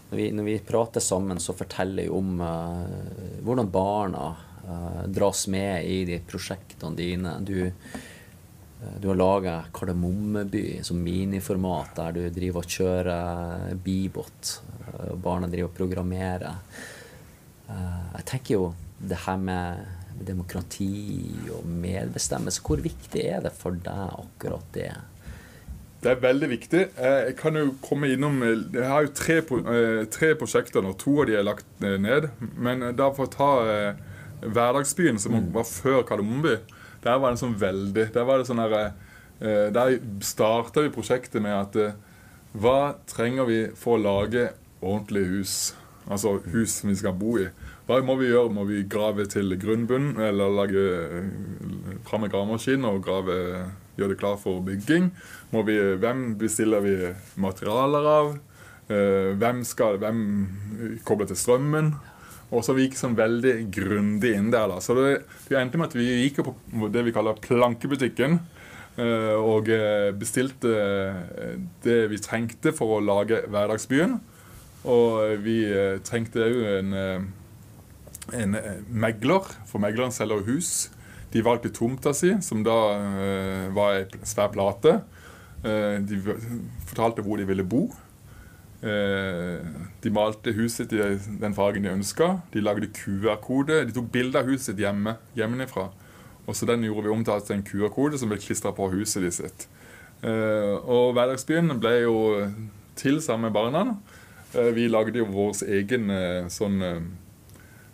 når 0.09 0.17
vi, 0.17 0.27
når 0.35 0.47
vi 0.47 0.59
prater 0.67 1.03
sammen, 1.03 1.39
så 1.43 1.55
forteller 1.55 2.07
jeg 2.07 2.15
om 2.15 2.39
uh, 2.43 3.39
hvordan 3.45 3.71
barna 3.71 4.25
uh, 4.65 5.03
dras 5.07 5.45
med 5.51 5.87
i 5.87 6.01
de 6.07 6.19
prosjektene 6.27 6.97
dine. 6.97 7.35
Du, 7.47 7.55
du 8.81 9.07
har 9.07 9.15
laga 9.15 9.55
Kardemommeby 9.73 10.79
som 10.83 11.03
miniformat, 11.03 11.93
der 11.95 12.15
du 12.15 12.21
driver 12.33 12.63
og 12.63 12.71
kjører 12.73 13.75
Bibot. 13.77 14.55
Og 15.11 15.19
barna 15.21 15.49
driver 15.49 15.69
og 15.69 15.77
programmerer. 15.77 16.55
Eh, 17.69 18.09
jeg 18.17 18.27
tenker 18.31 18.55
jo 18.55 18.65
det 18.97 19.21
her 19.25 19.37
med 19.37 19.85
demokrati 20.25 20.89
og 21.53 21.65
medbestemmelse, 21.65 22.61
hvor 22.65 22.81
viktig 22.81 23.23
er 23.23 23.45
det 23.45 23.53
for 23.57 23.77
deg 23.77 24.17
akkurat 24.17 24.67
det? 24.75 24.91
Det 26.01 26.15
er 26.15 26.21
veldig 26.25 26.49
viktig. 26.49 26.83
Eh, 26.97 27.21
jeg 27.29 27.37
kan 27.37 27.57
jo 27.57 27.75
komme 27.85 28.09
innom 28.09 28.41
Jeg 28.41 28.87
har 28.89 29.05
jo 29.05 29.13
tre, 29.13 29.37
eh, 29.37 30.05
tre 30.09 30.33
prosjekter 30.35 30.81
nå. 30.81 30.95
To 30.97 31.21
av 31.21 31.29
de 31.29 31.37
er 31.37 31.45
lagt 31.45 31.69
ned. 31.81 32.31
Men 32.57 32.95
da 32.97 33.11
for 33.13 33.29
å 33.29 33.33
ta 33.37 33.51
Hverdagsbyen, 34.41 35.19
som 35.21 35.37
mm. 35.37 35.51
var 35.53 35.69
før 35.69 36.01
Kardemommeby 36.01 36.57
Der 37.01 37.17
var 37.21 37.33
det 37.33 37.41
sånn 37.41 37.57
veldig 37.59 38.07
Der 38.13 38.25
var 38.27 38.41
det 38.41 38.47
sånn 38.49 38.61
eh, 38.61 39.67
Der 39.73 39.97
starta 40.25 40.85
vi 40.85 40.93
prosjektet 40.93 41.41
med 41.43 41.57
at 41.57 41.77
eh, 41.81 41.99
hva 42.51 42.97
trenger 43.07 43.47
vi 43.47 43.59
for 43.79 43.95
å 43.95 44.01
lage 44.03 44.49
ordentlige 44.81 45.29
hus? 45.37 45.53
Altså 46.11 46.33
hus 46.51 46.73
som 46.81 46.89
vi 46.91 46.97
skal 46.99 47.13
bo 47.15 47.37
i. 47.39 47.45
Hva 47.87 48.01
må 48.03 48.17
vi 48.19 48.27
gjøre? 48.27 48.51
Må 48.51 48.65
vi 48.67 48.81
grave 48.91 49.23
til 49.31 49.55
grunnbunnen, 49.55 50.19
eller 50.19 50.51
lage 50.57 50.83
fram 52.09 52.25
med 52.25 52.33
gravemaskin 52.33 52.83
og 52.89 52.99
grave, 53.05 53.37
gjøre 53.95 54.11
det 54.11 54.19
klar 54.19 54.35
for 54.41 54.59
bygging? 54.67 55.13
Vi, 55.53 55.77
hvem 56.03 56.25
bestiller 56.41 56.83
vi 56.83 56.97
materialer 57.39 58.09
av? 58.17 58.33
Hvem 58.91 59.63
skal 59.63 60.01
hvem 60.03 60.25
kobler 61.07 61.31
til 61.31 61.39
strømmen? 61.39 61.93
Og 62.51 62.65
så 62.65 62.75
vi 62.75 62.85
gikk 62.85 62.97
sånn 62.99 63.15
veldig 63.15 63.53
grundig 63.71 64.33
inn 64.35 64.49
der. 64.51 64.67
da. 64.67 64.81
Så 64.83 64.95
det, 64.97 65.21
det 65.47 65.59
endte 65.59 65.79
med 65.79 65.91
at 65.91 65.95
vi 65.95 66.07
gikk 66.25 66.41
på 66.43 66.89
det 66.91 67.05
vi 67.07 67.13
kaller 67.15 67.39
plankebutikken. 67.39 68.41
Eh, 68.99 69.37
og 69.39 69.69
eh, 69.71 70.09
bestilte 70.19 70.71
eh, 70.75 71.53
det 71.85 71.99
vi 72.11 72.19
trengte 72.19 72.73
for 72.75 72.97
å 72.97 73.03
lage 73.03 73.39
hverdagsbyen. 73.47 74.17
Og 74.91 75.37
vi 75.45 75.59
trengte 76.01 76.41
òg 76.41 76.55
en, 76.79 76.95
en, 78.33 78.55
megler, 78.89 79.45
for 79.69 79.83
megleren 79.83 80.13
selger 80.15 80.41
hus. 80.47 80.89
De 81.31 81.43
valgte 81.45 81.69
tomta 81.69 82.15
si, 82.17 82.31
som 82.41 82.63
da 82.65 82.77
var 83.77 83.99
ei 83.99 84.23
svær 84.25 84.49
plate. 84.55 84.95
De 85.61 86.17
fortalte 86.89 87.21
hvor 87.21 87.37
de 87.37 87.45
ville 87.45 87.61
bo. 87.61 87.83
De 88.81 90.09
malte 90.09 90.55
huset 90.57 90.89
i 90.97 91.01
den 91.41 91.53
fargen 91.53 91.85
de 91.85 91.91
ønska. 91.91 92.31
De 92.49 92.63
lagde 92.63 92.87
QR-kode. 92.97 93.83
De 93.85 93.93
tok 93.93 94.07
bilde 94.13 94.41
av 94.41 94.49
huset 94.49 94.79
hjemme, 94.81 95.13
hjemmefra. 95.37 95.91
Og 96.47 96.57
så 96.57 96.65
Den 96.65 96.83
gjorde 96.83 97.05
vi 97.05 97.13
om 97.13 97.23
til 97.23 97.55
en 97.55 97.63
QR-kode 97.63 98.17
som 98.17 98.31
ble 98.31 98.39
klistra 98.41 98.73
på 98.73 98.89
huset 98.89 99.21
de 99.21 99.31
sitt. 99.31 99.67
Eh, 100.21 100.75
og 100.85 101.13
Hverdagsbyen 101.17 101.79
ble 101.81 101.93
jo 102.03 102.15
til 102.95 103.21
sammen 103.21 103.49
med 103.49 103.55
barna. 103.55 103.97
Eh, 104.53 104.71
vi 104.75 104.87
lagde 104.87 105.17
jo 105.17 105.29
vår 105.31 105.63
egen 105.79 106.09
eh, 106.09 106.49
sånn 106.49 106.81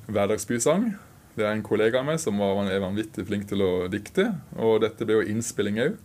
hverdagsbysang. 0.07 0.89
Det 1.37 1.45
er 1.45 1.53
en 1.53 1.63
kollega 1.63 2.01
av 2.01 2.07
meg 2.09 2.19
som 2.19 2.39
var, 2.41 2.63
er 2.65 2.81
vanvittig 2.81 3.27
flink 3.27 3.47
til 3.49 3.61
å 3.61 3.71
dikte. 3.91 4.31
Og 4.57 4.81
dette 4.83 5.05
ble 5.05 5.19
jo 5.19 5.27
innspilling 5.35 5.79
òg. 5.83 5.97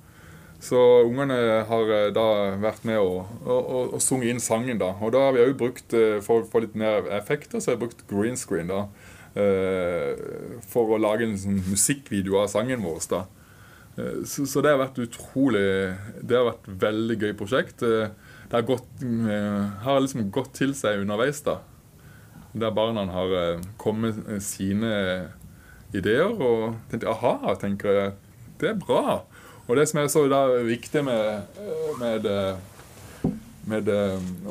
Så 0.63 0.79
ungene 1.09 1.37
har 1.67 1.89
da 2.15 2.27
vært 2.63 2.85
med 2.87 3.01
og, 3.03 3.25
og, 3.43 3.59
og, 3.59 3.95
og 3.97 4.03
sunget 4.05 4.31
inn 4.31 4.43
sangen. 4.43 4.79
da. 4.79 4.93
Og 5.03 5.11
da 5.15 5.27
har 5.27 5.35
vi 5.35 5.43
òg 5.43 5.57
brukt, 5.59 5.97
for 6.23 6.45
å 6.45 6.51
få 6.53 6.63
litt 6.63 6.77
mer 6.79 7.09
effekter, 7.19 7.59
så 7.59 7.73
har 7.73 7.81
vi 7.81 7.89
brukt 7.89 8.07
green 8.11 8.39
screen. 8.39 8.71
da. 8.71 8.87
Eh, 9.33 10.13
for 10.69 10.93
å 10.93 11.01
lage 11.01 11.25
en 11.25 11.39
sånn 11.41 11.63
musikkvideo 11.71 12.37
av 12.43 12.51
sangen 12.53 12.85
vår. 12.85 13.01
da. 13.09 13.23
Eh, 13.97 14.23
så, 14.29 14.45
så, 14.45 14.61
det 14.65 14.75
har 14.75 14.81
vært 14.81 15.01
utrolig 15.05 15.63
Det 16.21 16.37
har 16.37 16.49
vært 16.51 16.69
et 16.69 16.81
veldig 16.87 17.19
gøy 17.19 17.37
prosjekt. 17.41 17.85
Eh, 17.87 18.13
det 18.49 18.59
har, 18.59 18.67
gått, 18.69 18.89
har 19.81 20.03
liksom 20.05 20.29
gått 20.35 20.53
til 20.59 20.75
seg 20.77 21.01
underveis, 21.01 21.41
da. 21.47 21.63
Der 22.53 22.75
barna 22.77 23.07
har 23.09 23.63
kommet 23.81 24.19
sine 24.45 24.91
ideer 25.97 26.35
og 26.37 26.75
tenkt 26.91 27.09
aha, 27.09 27.55
tenker 27.57 27.97
jeg. 27.97 28.13
Det 28.61 28.75
er 28.75 28.83
bra. 28.83 29.23
Og 29.69 29.79
det 29.79 29.87
som 29.89 30.01
er 30.03 30.11
så 30.11 30.27
viktig 30.67 31.05
med, 31.07 31.59
med 32.01 32.29
med, 33.65 33.89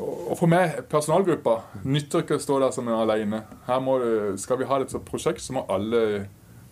og 0.00 0.32
for 0.40 0.48
meg, 0.48 0.78
personalgruppa, 0.88 1.58
nytter 1.84 2.24
ikke 2.24 2.38
å 2.38 2.42
stå 2.42 2.58
der 2.62 2.72
som 2.72 2.88
en 2.88 2.96
alene. 2.96 3.42
Her 3.66 3.82
må, 3.84 3.98
skal 4.40 4.60
vi 4.60 4.68
ha 4.70 4.78
et 4.80 4.94
prosjekt, 5.04 5.44
så 5.44 5.56
må 5.58 5.66
alle 5.72 6.00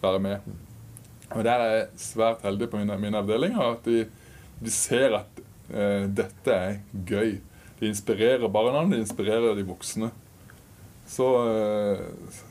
være 0.00 0.22
med. 0.24 0.48
Og 1.30 1.44
Der 1.44 1.62
er 1.62 1.74
jeg 1.74 2.00
svært 2.00 2.42
heldig 2.42 2.70
på 2.72 2.80
mine, 2.80 2.96
mine 2.98 3.20
avdelinger 3.20 3.76
At 3.76 3.84
de, 3.86 4.00
de 4.58 4.72
ser 4.74 5.14
at 5.20 5.42
eh, 5.70 6.08
dette 6.10 6.56
er 6.56 6.80
gøy. 7.06 7.36
De 7.78 7.86
inspirerer 7.86 8.50
barna, 8.50 8.82
de 8.90 8.98
inspirerer 9.04 9.54
de 9.54 9.66
voksne. 9.68 10.10
Så, 11.06 11.28
eh, 11.44 12.02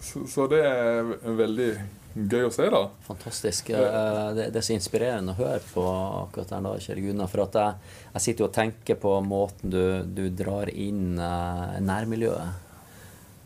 så, 0.05 0.23
så 0.29 0.47
det 0.51 0.61
er 0.63 1.11
veldig 1.41 1.71
gøy 2.15 2.47
å 2.47 2.53
se, 2.53 2.67
da. 2.73 2.81
Fantastisk. 3.07 3.71
Eh, 3.75 4.29
det, 4.37 4.49
det 4.53 4.61
er 4.61 4.65
så 4.65 4.75
inspirerende 4.75 5.35
å 5.35 5.39
høre 5.39 5.61
på 5.73 5.83
akkurat 6.25 6.53
der 6.53 6.65
da, 6.65 6.73
Kjell 6.83 7.03
Gunnar. 7.05 7.31
For 7.31 7.45
at 7.45 7.59
jeg, 7.59 7.93
jeg, 8.13 8.25
sitter 8.25 8.45
jo 8.45 8.49
og 8.49 8.55
tenker 8.57 8.99
på 9.01 9.13
måten 9.25 9.73
du, 9.73 9.83
du 10.05 10.25
drar 10.33 10.71
inn 10.73 11.19
uh, 11.21 11.77
nærmiljøet. 11.83 12.65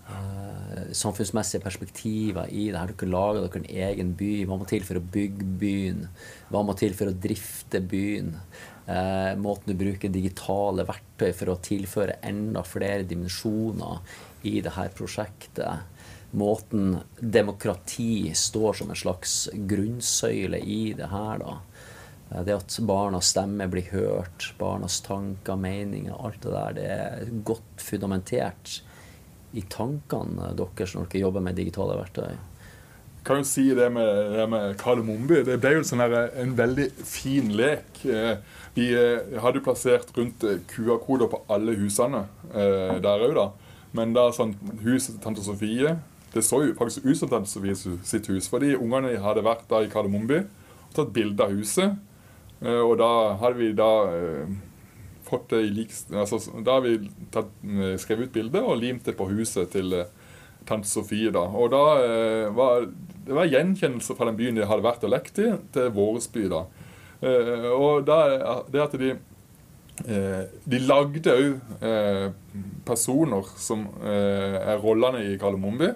Uh, 0.03 0.91
samfunnsmessige 0.93 1.63
perspektiver 1.63 2.51
i 2.51 2.67
det 2.71 2.79
her. 2.79 2.93
Dere 2.93 3.13
lager 3.13 3.47
dere 3.47 3.63
en 3.63 3.71
egen 3.87 4.13
by. 4.19 4.33
Hva 4.49 4.59
må 4.59 4.69
til 4.69 4.85
for 4.87 4.99
å 4.99 5.07
bygge 5.15 5.49
byen? 5.61 6.05
Hva 6.53 6.63
må 6.65 6.75
til 6.79 6.95
for 6.97 7.11
å 7.11 7.17
drifte 7.25 7.83
byen? 7.83 8.35
Eh, 8.83 9.35
måten 9.39 9.71
du 9.71 9.79
bruker 9.79 10.11
digitale 10.11 10.83
verktøy 10.83 11.29
for 11.31 11.53
å 11.53 11.59
tilføre 11.63 12.17
enda 12.27 12.65
flere 12.67 13.05
dimensjoner 13.07 14.01
i 14.49 14.57
det 14.59 14.73
her 14.75 14.89
prosjektet 14.91 15.92
måten 16.33 16.97
demokrati 17.19 18.31
står 18.35 18.79
som 18.79 18.89
en 18.89 18.97
slags 18.97 19.35
grunnsøyle 19.53 20.59
i 20.59 20.81
det 20.97 21.11
her, 21.11 21.43
da. 21.43 21.59
Det 22.43 22.55
at 22.55 22.77
barnas 22.81 23.29
stemme 23.29 23.67
blir 23.69 23.91
hørt, 23.91 24.47
barnas 24.57 24.97
tanker, 25.05 25.59
meninger, 25.59 26.15
alt 26.17 26.41
det 26.41 26.53
der, 26.55 26.73
det 26.77 26.87
er 26.89 27.35
godt 27.45 27.83
fundamentert 27.83 28.79
i 29.53 29.61
tankene 29.69 30.49
deres 30.57 30.95
når 30.97 31.11
dere 31.11 31.21
jobber 31.27 31.45
med 31.45 31.59
digitale 31.59 31.99
verktøy. 31.99 32.33
Kan 33.23 33.39
jo 33.39 33.47
si 33.47 33.69
det 33.71 33.85
med, 33.93 34.09
det 34.35 34.47
med 34.51 34.73
Kardemommeby. 34.81 35.43
Det 35.47 35.59
ble 35.63 35.77
jo 35.77 35.83
sånn 35.87 36.01
en 36.03 36.55
veldig 36.57 36.89
fin 37.07 37.53
lek. 37.55 38.01
Eh, 38.03 38.33
vi 38.75 38.89
eh, 38.97 39.37
hadde 39.39 39.61
jo 39.61 39.67
plassert 39.69 40.09
rundt 40.17 40.43
eh, 40.43 40.59
QR-koder 40.67 41.29
på 41.31 41.39
alle 41.53 41.77
husene 41.79 42.25
der 42.51 43.23
òg, 43.29 43.37
da. 43.37 43.45
Men 43.95 44.11
da 44.17 44.25
sånn 44.35 44.57
huset 44.81 45.13
til 45.13 45.21
tante 45.23 45.45
Sofie 45.45 45.93
det 46.33 46.41
så 46.45 46.63
jo 46.63 46.73
faktisk 46.77 47.05
ut 47.05 47.17
som 47.17 47.29
Tante 47.29 47.49
Sofie 47.49 47.75
sitt 47.77 48.27
hus, 48.31 48.49
fordi 48.49 48.73
ungene 48.75 49.13
hadde 49.21 49.45
vært 49.45 49.67
da 49.69 49.83
i 49.83 49.89
Kardemommeby 49.91 50.39
og 50.41 50.95
tatt 50.97 51.13
bilde 51.13 51.45
av 51.45 51.53
huset. 51.53 51.97
Eh, 52.63 52.81
og 52.81 52.97
da 53.01 53.11
hadde 53.41 53.59
vi 53.59 53.71
da 53.77 53.91
eh, 54.13 54.53
fått 55.27 55.51
det 55.53 55.63
i 55.65 55.73
lik... 55.73 55.93
Altså, 56.13 56.39
da 56.63 56.77
har 56.77 56.85
vi 56.85 56.95
tatt, 57.33 57.51
eh, 57.65 57.95
skrevet 58.01 58.29
ut 58.29 58.37
bildet 58.37 58.63
og 58.63 58.79
limt 58.79 59.05
det 59.07 59.17
på 59.19 59.27
huset 59.31 59.73
til 59.73 59.97
tante 60.67 60.87
Sofie. 60.87 61.31
da. 61.33 61.43
Og 61.43 61.73
da 61.73 61.83
var 62.55 62.87
det 63.23 63.35
var 63.35 63.47
gjenkjennelse 63.51 64.15
fra 64.15 64.29
den 64.29 64.39
byen 64.39 64.57
de 64.57 64.67
hadde 64.67 64.83
vært 64.83 65.03
og 65.03 65.11
lekt 65.11 65.39
i, 65.39 65.51
til 65.75 65.91
vår 65.95 66.21
by. 66.33 66.47
da. 66.51 66.63
og 67.75 68.05
da, 68.07 68.17
det 68.71 68.81
at 68.83 68.97
de 68.99 69.13
de 70.03 70.79
lagde 70.81 71.29
òg 71.29 72.31
personer 72.87 73.51
som 73.61 73.83
er 74.01 74.79
rollene 74.81 75.21
i 75.27 75.35
Kardemommeby. 75.37 75.91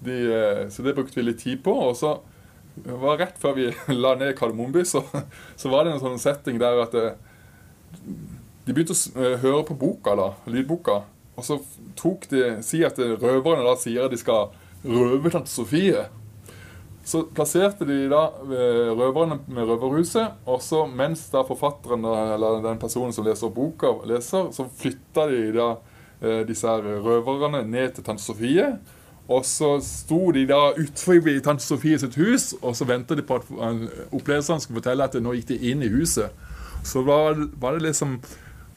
De, 0.00 0.34
eh, 0.34 0.68
så 0.68 0.82
det 0.82 0.94
brukte 0.94 1.20
vi 1.20 1.26
litt 1.26 1.40
tid 1.42 1.62
på. 1.64 1.72
Og 1.72 1.96
så 1.96 2.18
var 2.84 3.18
rett 3.18 3.38
før 3.40 3.56
vi 3.58 3.70
la 4.02 4.14
ned 4.18 4.36
Kardemommeby, 4.38 4.84
så, 4.86 5.02
så, 5.56 5.70
var 5.72 5.84
det 5.84 5.96
en 5.96 6.04
sånn 6.04 6.20
setting 6.22 6.60
der 6.62 6.84
at 6.84 6.94
det, 6.94 7.06
eh, 7.14 8.04
de 8.68 8.76
begynte 8.76 8.94
å 8.94 9.24
eh, 9.24 9.38
høre 9.42 9.64
på 9.70 9.78
boka, 9.80 10.14
da, 10.18 10.32
lydboka. 10.50 11.02
Og 11.38 11.46
så 11.46 11.58
tok 11.98 12.28
de, 12.30 12.58
si 12.66 12.82
at 12.86 12.98
røverne 12.98 13.64
da 13.64 13.74
sier 13.78 14.06
at 14.06 14.14
de 14.14 14.18
skal 14.20 14.50
røve 14.84 15.30
tante 15.32 15.50
Sofie. 15.50 16.04
Så 17.08 17.22
plasserte 17.32 17.86
de 17.88 18.02
da 18.10 18.26
røverne 18.44 19.38
med 19.48 19.70
røverhuset, 19.70 20.42
og 20.44 20.58
så 20.60 20.82
mens 20.90 21.22
da 21.32 21.40
forfatteren 21.48 22.04
eller 22.04 22.58
den 22.66 22.80
personen 22.82 23.14
som 23.16 23.24
leser 23.24 23.54
boka, 23.54 23.94
leser, 24.10 24.50
så 24.52 24.66
flytta 24.82 25.24
de 25.30 25.38
da 25.56 25.70
disse 26.44 26.74
røverne 26.84 27.62
ned 27.64 27.96
til 27.96 28.04
tante 28.04 28.26
Sofie. 28.26 28.74
Og 29.28 29.44
så 29.44 29.74
sto 29.84 30.30
de 30.32 30.46
da 30.48 30.72
utenfor 30.72 31.26
tante 31.44 31.64
Sofie 31.64 31.98
sitt 32.00 32.16
hus, 32.16 32.54
og 32.62 32.76
så 32.76 32.86
venta 32.88 33.16
de 33.16 33.24
på 33.26 33.36
at 33.36 33.50
opplevelsene 34.08 34.60
skulle 34.64 34.80
fortelle 34.80 35.04
at 35.04 35.18
nå 35.20 35.34
gikk 35.36 35.50
de 35.50 35.58
inn 35.70 35.84
i 35.84 35.90
huset. 35.92 36.32
Så 36.86 37.02
var, 37.04 37.36
var 37.60 37.76
det 37.76 37.90
liksom 37.90 38.18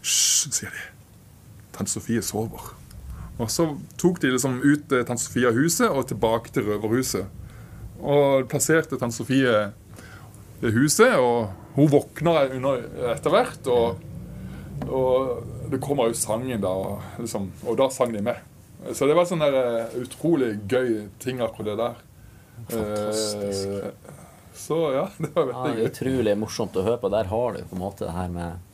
Hysj, 0.02 0.50
sier 0.50 0.74
de. 0.74 0.86
Tante 1.76 1.94
Sofie 1.94 2.24
sover. 2.26 2.72
Og 3.38 3.50
så 3.54 3.68
tok 4.02 4.20
de 4.22 4.34
liksom 4.34 4.60
ut 4.64 4.92
eh, 4.92 5.06
tante 5.06 5.24
Sofie 5.24 5.48
av 5.48 5.58
huset 5.58 5.88
og 5.88 6.08
tilbake 6.10 6.52
til 6.54 6.66
røverhuset. 6.68 7.30
Og 8.02 8.48
plasserte 8.52 8.98
tante 8.98 9.16
Sofie 9.16 9.54
i 10.62 10.74
huset, 10.74 11.16
og 11.22 11.54
hun 11.78 11.90
våkner 11.94 12.52
etter 13.14 13.34
hvert. 13.34 13.70
Og, 13.72 14.02
og 14.90 15.70
det 15.72 15.80
kommer 15.86 16.10
jo 16.10 16.18
sangen, 16.18 16.60
da, 16.66 16.74
og, 16.74 17.06
liksom, 17.22 17.52
og 17.64 17.78
da 17.80 17.88
sang 17.94 18.12
de 18.18 18.26
med. 18.26 18.51
Så 18.94 19.08
det 19.08 19.16
var 19.18 19.28
sånn 19.30 19.44
der 19.44 19.58
uh, 19.58 20.00
utrolig 20.02 20.56
gøy 20.70 21.08
ting, 21.22 21.42
akkurat 21.44 21.70
det 21.70 21.78
der. 21.82 22.02
Fantastisk. 22.72 23.70
Uh, 23.70 24.18
så 24.58 24.80
ja, 24.96 25.06
det 25.22 25.32
var 25.36 25.50
veldig 25.52 25.86
ja. 25.86 25.92
Utrolig 25.92 26.36
morsomt 26.40 26.78
å 26.78 26.86
høre 26.86 27.02
på. 27.02 27.12
Der 27.14 27.30
har 27.32 27.56
du 27.56 27.64
på 27.66 27.78
en 27.78 27.84
måte 27.84 28.08
det 28.08 28.16
her 28.18 28.34
med 28.34 28.68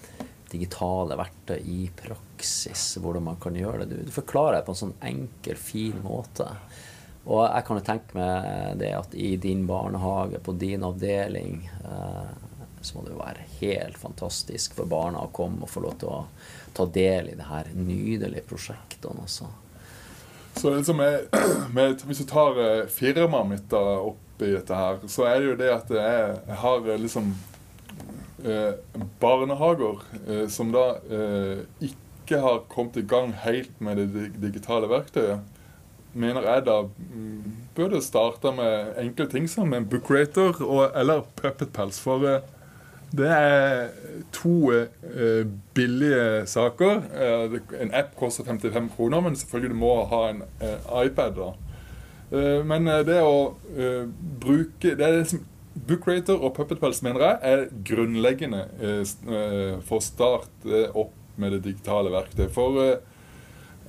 digitale 0.51 1.17
verktøy 1.19 1.57
i 1.59 1.89
praksis, 1.95 2.93
hvordan 3.03 3.25
man 3.27 3.39
kan 3.43 3.55
gjøre 3.57 3.83
det. 3.83 3.89
Du, 3.91 4.07
du 4.07 4.13
forklarer 4.15 4.59
det 4.59 4.67
på 4.67 4.75
en 4.75 4.81
sånn 4.85 4.95
enkel, 5.05 5.59
fin 5.59 5.99
måte. 6.05 6.47
Og 7.27 7.43
jeg 7.43 7.65
kan 7.67 7.79
jo 7.79 7.83
tenke 7.83 8.15
meg 8.15 8.77
det 8.79 8.93
at 8.95 9.15
i 9.19 9.33
din 9.43 9.65
barnehage, 9.67 10.39
på 10.43 10.55
din 10.55 10.85
avdeling, 10.87 11.65
eh, 11.83 12.29
så 12.79 12.95
må 12.95 13.03
det 13.03 13.11
jo 13.11 13.19
være 13.19 13.47
helt 13.59 13.97
fantastisk 13.99 14.77
for 14.77 14.87
barna 14.87 15.25
å 15.25 15.33
komme 15.35 15.65
og 15.65 15.71
få 15.71 15.83
lov 15.83 15.97
til 15.99 16.13
å 16.13 16.21
ta 16.77 16.85
del 16.95 17.33
i 17.33 17.35
det 17.35 17.49
her 17.49 17.67
nydelige 17.75 18.47
prosjektene. 18.47 19.25
Også. 19.25 19.49
Så 20.57 20.73
liksom 20.73 21.01
jeg, 21.03 21.27
med, 21.75 22.05
Hvis 22.05 22.23
du 22.23 22.29
tar 22.29 22.57
uh, 22.57 22.87
firmaet 22.89 23.51
mitt 23.51 23.67
da, 23.71 23.83
opp 24.11 24.41
i 24.41 24.51
dette 24.53 24.77
her, 24.77 24.99
så 25.09 25.25
er 25.25 25.39
det 25.39 25.51
jo 25.51 25.59
det 25.59 25.69
at 25.73 25.93
jeg, 25.93 26.33
jeg 26.45 26.57
har 26.61 26.89
liksom 27.01 27.31
eh, 28.45 28.75
barnehager 29.17 30.03
eh, 30.27 30.43
som 30.53 30.69
da 30.69 30.83
ikke 31.81 32.43
har 32.43 32.59
kommet 32.69 32.99
i 33.01 33.07
gang 33.09 33.33
helt 33.41 33.81
med 33.81 33.97
det 33.97 34.27
digitale 34.37 34.91
verktøyet 34.91 35.41
mener 36.17 36.45
jeg 36.47 36.65
da 36.67 36.77
mm, 36.85 37.55
burde 37.75 38.01
starte 38.01 38.51
med 38.55 38.97
enkle 39.01 39.27
ting 39.31 39.47
som 39.49 39.73
en 39.73 39.87
bookrater 39.89 40.57
eller 40.97 41.25
puppetpels. 41.39 41.99
For 42.01 42.23
uh, 42.25 42.56
det 43.15 43.27
er 43.31 43.89
to 44.35 44.71
uh, 44.71 45.47
billige 45.73 46.45
saker. 46.45 47.03
Uh, 47.13 47.59
en 47.81 47.93
app 47.95 48.15
koster 48.19 48.43
55 48.43 48.89
kroner, 48.95 49.21
men 49.21 49.35
selvfølgelig 49.35 49.75
du 49.75 49.79
må 49.79 49.93
ha 50.11 50.23
en 50.29 50.41
iPad. 51.05 51.37
da. 51.37 51.53
men 52.67 52.89
det 53.07 53.21
å 53.23 53.53
bruke 54.41 54.95
det 54.99 55.05
er 55.05 55.21
liksom, 55.21 55.45
Bookrater 55.87 56.35
og 56.35 56.55
Puppet 56.57 56.79
Pals 56.81 56.99
mener 57.05 57.21
jeg 57.23 57.37
er 57.41 57.61
grunnleggende 57.85 58.65
for 59.85 60.01
å 60.01 60.03
starte 60.03 60.81
opp 60.91 61.13
med 61.37 61.53
det 61.53 61.61
digitale 61.69 62.11
verktøyet. 62.11 62.51
For 62.51 62.97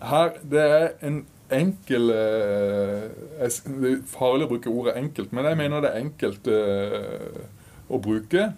her 0.02 0.36
det 0.52 0.62
er 0.62 0.88
en 1.08 1.24
enkel 1.54 2.10
eh, 2.12 3.06
Det 3.40 3.92
er 3.92 4.00
farlig 4.08 4.46
å 4.46 4.52
bruke 4.52 4.72
ordet 4.72 4.98
enkelt, 5.00 5.32
men 5.32 5.48
jeg 5.48 5.60
mener 5.60 5.84
det 5.84 5.92
er 5.92 6.02
enkelt 6.04 6.50
eh, 6.52 7.38
å 7.88 8.00
bruke. 8.02 8.52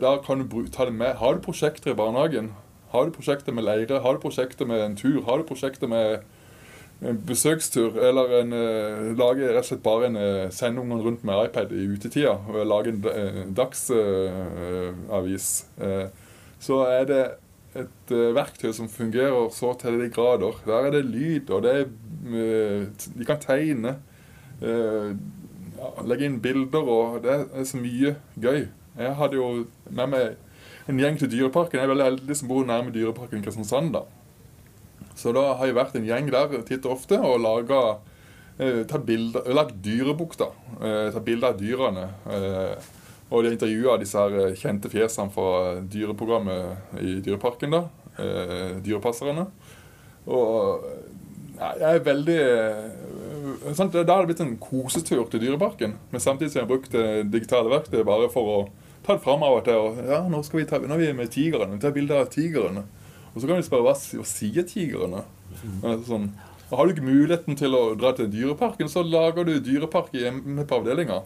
Da 0.00 0.16
kan 0.24 0.42
du 0.42 0.56
ta 0.72 0.84
det 0.88 0.94
med. 0.94 1.16
Har 1.20 1.36
du 1.36 1.44
prosjekter 1.44 1.92
i 1.92 1.98
barnehagen, 1.98 2.52
har 2.92 3.06
du 3.06 3.14
prosjekter 3.16 3.52
med 3.52 3.66
leire, 3.66 4.00
har 4.02 4.16
du 4.16 4.20
prosjekter 4.22 4.68
med 4.68 4.80
en 4.80 4.96
tur, 4.96 5.22
har 5.26 5.40
du 5.40 5.48
prosjekter 5.48 5.90
med 5.90 6.24
en 7.04 7.18
besøkstur, 7.28 7.98
eller 8.00 8.38
en, 8.38 8.52
uh, 8.56 9.16
lage 9.18 9.48
rett 9.50 9.64
og 9.64 9.68
slett 9.68 9.82
bare 9.84 10.08
en 10.08 10.16
uh, 10.16 10.52
sende 10.54 10.80
ungene 10.80 11.04
rundt 11.04 11.24
med 11.28 11.48
iPad 11.48 11.74
i 11.76 11.84
utetida, 11.92 12.38
og 12.48 12.62
lage 12.64 12.94
en 12.94 13.02
uh, 13.04 13.42
dagsavis, 13.56 15.48
så 16.66 16.78
er 16.88 17.04
det 17.10 17.24
et 17.76 18.12
verktøy 18.32 18.70
som 18.72 18.88
fungerer 18.88 19.50
så 19.52 19.74
til 19.76 19.98
de 20.00 20.08
grader. 20.08 20.56
Der 20.64 20.86
er 20.88 20.94
det 20.94 21.04
lyd, 21.04 21.50
og 21.52 21.66
det 21.66 21.74
er 21.76 21.86
de 22.96 23.26
kan 23.28 23.42
tegne. 23.42 23.92
Eh, 25.86 26.02
legge 26.06 26.26
inn 26.26 26.40
bilder, 26.42 26.88
og 26.88 27.22
det 27.22 27.36
er 27.52 27.64
så 27.68 27.78
mye 27.80 28.16
gøy. 28.40 28.66
Jeg 28.96 29.14
hadde 29.18 29.36
jo 29.38 29.48
med 29.90 30.12
meg 30.12 30.36
en 30.88 31.00
gjeng 31.00 31.18
til 31.18 31.30
Dyreparken. 31.30 31.80
Jeg 31.80 31.86
er 31.86 31.92
veldig 31.92 32.06
heldig 32.10 32.36
som 32.38 32.50
bor 32.50 32.66
nærme 32.66 32.94
Dyreparken 32.94 33.42
i 33.42 33.44
Kristiansand. 33.44 33.92
da. 33.92 34.04
Så 35.16 35.32
da 35.32 35.54
har 35.56 35.66
jeg 35.66 35.76
vært 35.76 35.96
en 35.96 36.06
gjeng 36.06 36.30
der 36.30 36.60
titt 36.68 36.84
og 36.86 36.98
ofte 36.98 37.18
og 37.18 37.40
laga 37.40 37.98
eh, 38.58 38.84
bilder, 38.84 39.48
lagd 39.52 39.82
dyrebukk. 39.84 40.36
da, 40.36 40.50
eh, 40.80 41.12
ta 41.12 41.20
bilder 41.20 41.48
av 41.48 41.58
dyrene. 41.58 42.08
Eh, 42.30 42.76
og 43.30 43.42
de 43.42 43.50
intervjua 43.50 43.98
disse 43.98 44.16
her 44.16 44.54
kjente 44.54 44.88
fjesene 44.88 45.32
fra 45.34 45.80
dyreprogrammet 45.82 47.00
i 47.00 47.20
Dyreparken. 47.20 47.70
da, 47.70 47.88
eh, 48.18 48.80
Dyrepasserne. 48.80 49.46
Og 50.26 50.84
jeg 51.56 51.96
er 51.96 52.04
veldig 52.04 52.40
eh, 52.40 53.05
sant? 53.74 53.94
Da 53.96 54.14
har 54.14 54.22
det 54.22 54.30
blitt 54.30 54.42
en 54.44 54.56
kosetur 54.62 55.24
til 55.30 55.42
Dyreparken. 55.42 55.96
Men 56.12 56.22
samtidig 56.22 56.52
som 56.52 56.60
jeg 56.60 56.66
har 56.66 56.70
brukt 56.70 56.96
digitale 57.32 57.72
verktøy 57.72 58.04
bare 58.06 58.28
for 58.30 58.52
å 58.52 58.58
ta 59.06 59.16
det 59.16 59.24
fram 59.24 59.42
av 59.46 59.58
og 59.58 59.64
til. 59.66 59.80
Og, 59.80 60.02
ja, 60.06 60.20
nå, 60.30 60.42
skal 60.46 60.60
vi 60.60 60.68
ta, 60.70 60.80
nå 60.82 60.98
er 60.98 61.02
vi 61.02 61.12
med 61.16 61.32
tigrene. 61.34 61.80
tar 61.82 61.94
bilder 61.96 62.24
av 62.24 62.30
tigrene. 62.32 62.84
Og 63.32 63.40
så 63.40 63.48
kan 63.48 63.58
vi 63.58 63.66
spørre 63.66 63.86
hva, 63.86 63.94
hva 63.94 64.28
sier 64.28 64.66
tigrene? 64.68 65.24
Mm. 65.62 66.04
Sånn. 66.06 66.28
Har 66.70 66.86
du 66.86 66.94
ikke 66.94 67.06
muligheten 67.06 67.58
til 67.58 67.76
å 67.78 67.82
dra 67.98 68.10
til 68.16 68.30
Dyreparken, 68.32 68.88
så 68.90 69.04
lager 69.06 69.46
du 69.46 69.54
dyrepark 69.62 70.14
hjemme 70.16 70.64
på 70.66 70.80
avdelinga. 70.80 71.20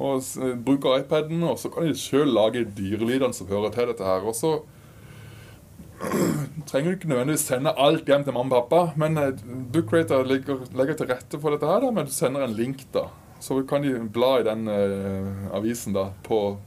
Og 0.00 0.24
bruker 0.64 1.02
iPaden, 1.02 1.42
og 1.44 1.58
så 1.60 1.68
kan 1.72 1.84
de 1.84 1.96
sjøl 1.98 2.30
lage 2.32 2.62
dyrelydene 2.78 3.36
som 3.36 3.50
hører 3.50 3.74
til 3.74 3.90
dette 3.90 4.06
her. 4.06 4.24
Og 4.24 4.36
så 4.38 4.54
trenger 6.70 6.94
ikke 6.96 7.10
nødvendigvis 7.10 7.44
sende 7.50 7.74
alt 7.76 8.08
hjem 8.08 8.24
til 8.24 8.36
mamma 8.36 8.56
og 8.56 8.68
pappa, 8.70 9.00
men 9.00 9.18
eh, 9.20 9.42
Bookrater 9.72 10.24
legger, 10.24 10.62
legger, 10.76 10.96
til 10.96 11.10
rette 11.10 11.40
for 11.40 11.54
dette 11.54 11.68
her, 11.68 11.84
da, 11.84 11.90
men 11.92 12.08
du 12.08 12.14
sender 12.14 12.46
en 12.46 12.56
link. 12.56 12.86
da. 12.94 13.08
Så 13.40 13.62
kan 13.68 13.84
de 13.84 13.94
bla 14.12 14.38
i 14.40 14.46
den 14.46 14.68
eh, 14.68 15.48
avisen 15.56 15.96
da, 15.96 16.10
på 16.24 16.58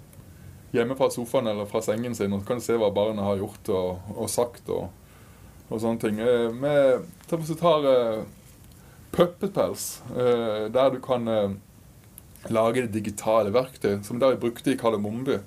hjemme 0.73 0.97
fra 0.97 1.09
sofaen 1.13 1.47
eller 1.47 1.69
fra 1.69 1.81
sengen 1.85 2.15
sin, 2.17 2.33
og 2.33 2.41
så 2.41 2.49
kan 2.49 2.61
de 2.61 2.65
se 2.65 2.77
hva 2.81 2.89
barna 2.93 3.25
har 3.27 3.41
gjort 3.41 3.69
og, 3.73 4.13
og 4.15 4.29
sagt 4.31 4.69
og, 4.73 4.87
og, 5.69 5.75
sånne 5.77 6.01
ting. 6.01 6.21
Uh, 6.21 6.49
med, 6.53 7.05
hvis 7.29 7.53
tar 7.59 7.85
eh, 7.89 8.23
Puppet 9.13 9.53
Pals, 9.53 10.01
eh, 10.17 10.69
der 10.73 10.93
du 10.93 10.97
kan 11.01 11.29
lage 12.49 12.81
det 12.81 12.95
digitale 12.95 13.53
verktøy, 13.53 14.01
som 14.03 14.17
der 14.19 14.33
vi 14.33 14.41
brukte 14.41 14.73
i 14.73 14.77
Kardemommeby. 14.77 15.37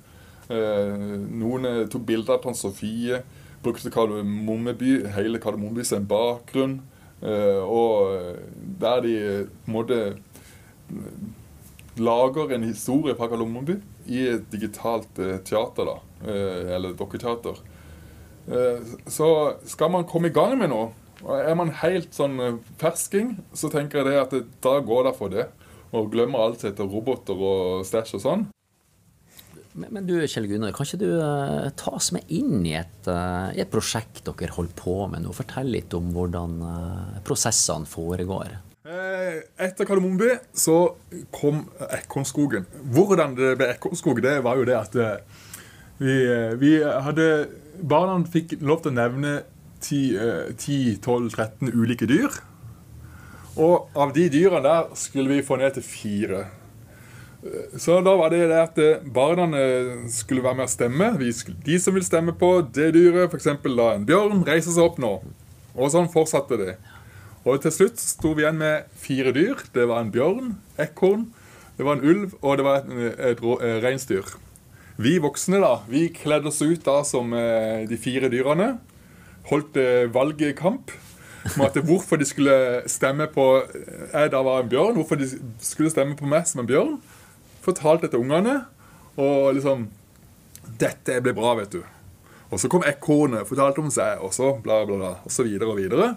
noen 0.46 1.88
tok 1.90 2.04
bilder 2.06 2.36
av 2.36 2.44
Tante 2.44 2.60
Sofie 2.60 3.18
brukte 3.62 3.90
Kardemommeby, 3.90 5.06
hele 5.14 5.40
Kardemommeby 5.42 5.84
sin 5.84 6.06
bakgrunn. 6.08 6.80
Eh, 7.22 7.62
og 7.64 8.12
der 8.80 9.00
de 9.04 9.14
på 9.64 9.70
en 9.70 9.72
måte 9.72 10.00
lager 11.96 12.52
en 12.52 12.66
historie 12.68 13.16
fra 13.16 13.28
Kardemommeby 13.30 13.78
i 14.06 14.26
et 14.34 14.50
digitalt 14.52 15.18
eh, 15.18 15.38
teater, 15.44 15.88
da. 15.88 15.96
Eh, 16.26 16.74
eller 16.76 16.96
dokketeater. 16.98 17.64
Så 19.10 19.28
skal 19.66 19.90
man 19.90 20.04
komme 20.06 20.28
i 20.28 20.34
gang 20.34 20.52
med 20.60 20.70
noe, 20.70 20.92
og 21.24 21.32
er 21.34 21.56
man 21.58 21.72
helt 21.80 22.14
sånn 22.14 22.60
fersking, 22.78 23.32
så 23.50 23.66
tenker 23.72 23.98
jeg 23.98 24.06
det 24.06 24.20
at 24.20 24.36
det, 24.36 24.42
da 24.62 24.76
går 24.78 25.08
det 25.08 25.14
for 25.16 25.32
det. 25.32 25.48
Og 25.90 26.12
glemmer 26.12 26.44
alt 26.44 26.62
heter 26.62 26.86
roboter 26.86 27.34
og 27.34 27.82
stæsj 27.88 28.14
og 28.20 28.22
sånn. 28.22 28.44
Men, 29.76 29.90
men, 29.92 30.06
du 30.08 30.14
Kjell 30.24 30.46
Gunnar, 30.48 30.72
kan 30.72 30.88
ikke 30.88 31.02
du 31.02 31.10
uh, 31.20 31.68
ta 31.76 31.90
oss 31.98 32.08
med 32.16 32.24
inn 32.32 32.64
i 32.64 32.72
et, 32.78 33.08
uh, 33.10 33.52
et, 33.52 33.68
prosjekt 33.68 34.24
dere 34.24 34.54
holder 34.56 34.72
på 34.78 34.94
med 35.12 35.24
nå? 35.24 35.34
Fortell 35.36 35.68
litt 35.74 35.92
om 35.96 36.08
hvordan 36.14 36.56
uh, 36.64 37.18
prosessene 37.26 37.88
foregår. 37.88 38.56
Etter 38.86 39.84
Kardemommeby 39.84 40.30
så 40.56 40.94
kom 41.34 41.64
Ekornskogen. 41.90 42.64
Hvordan 42.94 43.34
det 43.36 43.56
ble 43.58 43.66
Ekornskog, 43.74 44.22
det 44.24 44.38
var 44.46 44.56
jo 44.60 44.64
det 44.68 44.76
at 44.78 44.94
vi, 45.98 46.14
vi 46.60 46.72
hadde 46.84 47.26
Barna 47.82 48.20
fikk 48.30 48.54
lov 48.62 48.84
til 48.84 48.94
å 48.94 48.98
nevne 49.00 49.32
10-12-13 49.82 51.74
ulike 51.74 52.06
dyr. 52.08 52.30
Og 53.56 53.90
av 53.98 54.14
de 54.16 54.28
dyrene 54.32 54.62
der 54.64 54.94
skulle 54.98 55.34
vi 55.34 55.44
få 55.44 55.58
ned 55.60 55.74
til 55.76 55.84
fire. 55.84 56.44
Så 57.78 58.00
da 58.04 58.14
var 58.18 58.32
det 58.32 58.46
det 58.50 58.58
at 58.58 58.78
eh, 58.80 59.02
barna 59.12 59.46
skulle 60.12 60.44
være 60.44 60.60
med 60.60 60.66
å 60.66 60.72
stemme. 60.72 61.08
De 61.66 61.78
som 61.82 61.96
vil 61.96 62.06
stemme 62.06 62.34
på 62.36 62.50
det 62.74 62.92
dyret, 62.96 63.30
f.eks. 63.30 63.48
da 63.66 63.88
en 63.92 64.06
bjørn, 64.08 64.44
reiser 64.48 64.74
seg 64.74 64.86
opp 64.86 65.00
nå. 65.02 65.18
Og 65.76 65.92
sånn 65.92 66.10
fortsatte 66.12 66.58
det. 66.60 66.76
Og 67.46 67.60
til 67.62 67.74
slutt 67.74 68.02
sto 68.02 68.32
vi 68.34 68.44
igjen 68.44 68.58
med 68.58 68.88
fire 68.98 69.32
dyr. 69.36 69.60
Det 69.74 69.86
var 69.86 70.02
en 70.02 70.12
bjørn, 70.14 70.56
ekorn, 70.82 71.28
det 71.76 71.86
var 71.86 71.98
en 71.98 72.08
ulv, 72.08 72.34
og 72.40 72.56
det 72.58 72.66
var 72.66 72.80
et, 72.80 72.92
et, 73.14 73.32
et 73.36 73.42
eh, 73.44 73.78
reinsdyr. 73.84 74.36
Vi 74.96 75.18
voksne 75.20 75.60
da, 75.60 75.74
vi 75.92 76.06
kledde 76.14 76.48
oss 76.48 76.62
ut 76.64 76.80
da 76.86 77.02
som 77.04 77.34
eh, 77.36 77.84
de 77.88 78.00
fire 78.00 78.32
dyrene. 78.32 78.76
Holdt 79.46 79.76
valgkamp 80.10 80.90
om 81.52 81.62
at 81.62 81.76
hvorfor 81.86 82.18
de 82.18 82.26
skulle 82.26 82.54
stemme 82.90 83.28
på 83.30 83.44
jeg 83.60 84.32
da 84.32 84.40
var 84.42 84.64
en 84.64 84.72
bjørn. 84.72 84.96
Hvorfor 84.98 85.20
de 85.20 85.28
skulle 85.62 85.92
stemme 85.92 86.16
på 86.18 86.26
meg 86.26 86.48
som 86.50 86.64
en 86.64 86.70
bjørn 86.70 86.96
fortalt 87.66 88.06
det 88.06 88.12
til 88.14 88.24
ungene. 88.24 88.62
Og 89.16 89.54
liksom 89.56 89.88
Dette 90.76 91.20
blir 91.22 91.36
bra, 91.36 91.54
vet 91.60 91.76
du. 91.76 91.82
Og 92.50 92.60
så 92.60 92.68
kom 92.70 92.84
ekornet, 92.86 93.46
fortalte 93.48 93.82
om 93.82 93.90
seg, 93.90 94.20
og 94.22 94.32
så 94.34 94.50
bla, 94.62 94.80
bla, 94.86 94.96
bla. 94.98 95.12
Og 95.26 95.32
så 95.32 95.46
videre 95.46 95.70
og 95.70 95.78
videre. 95.78 96.08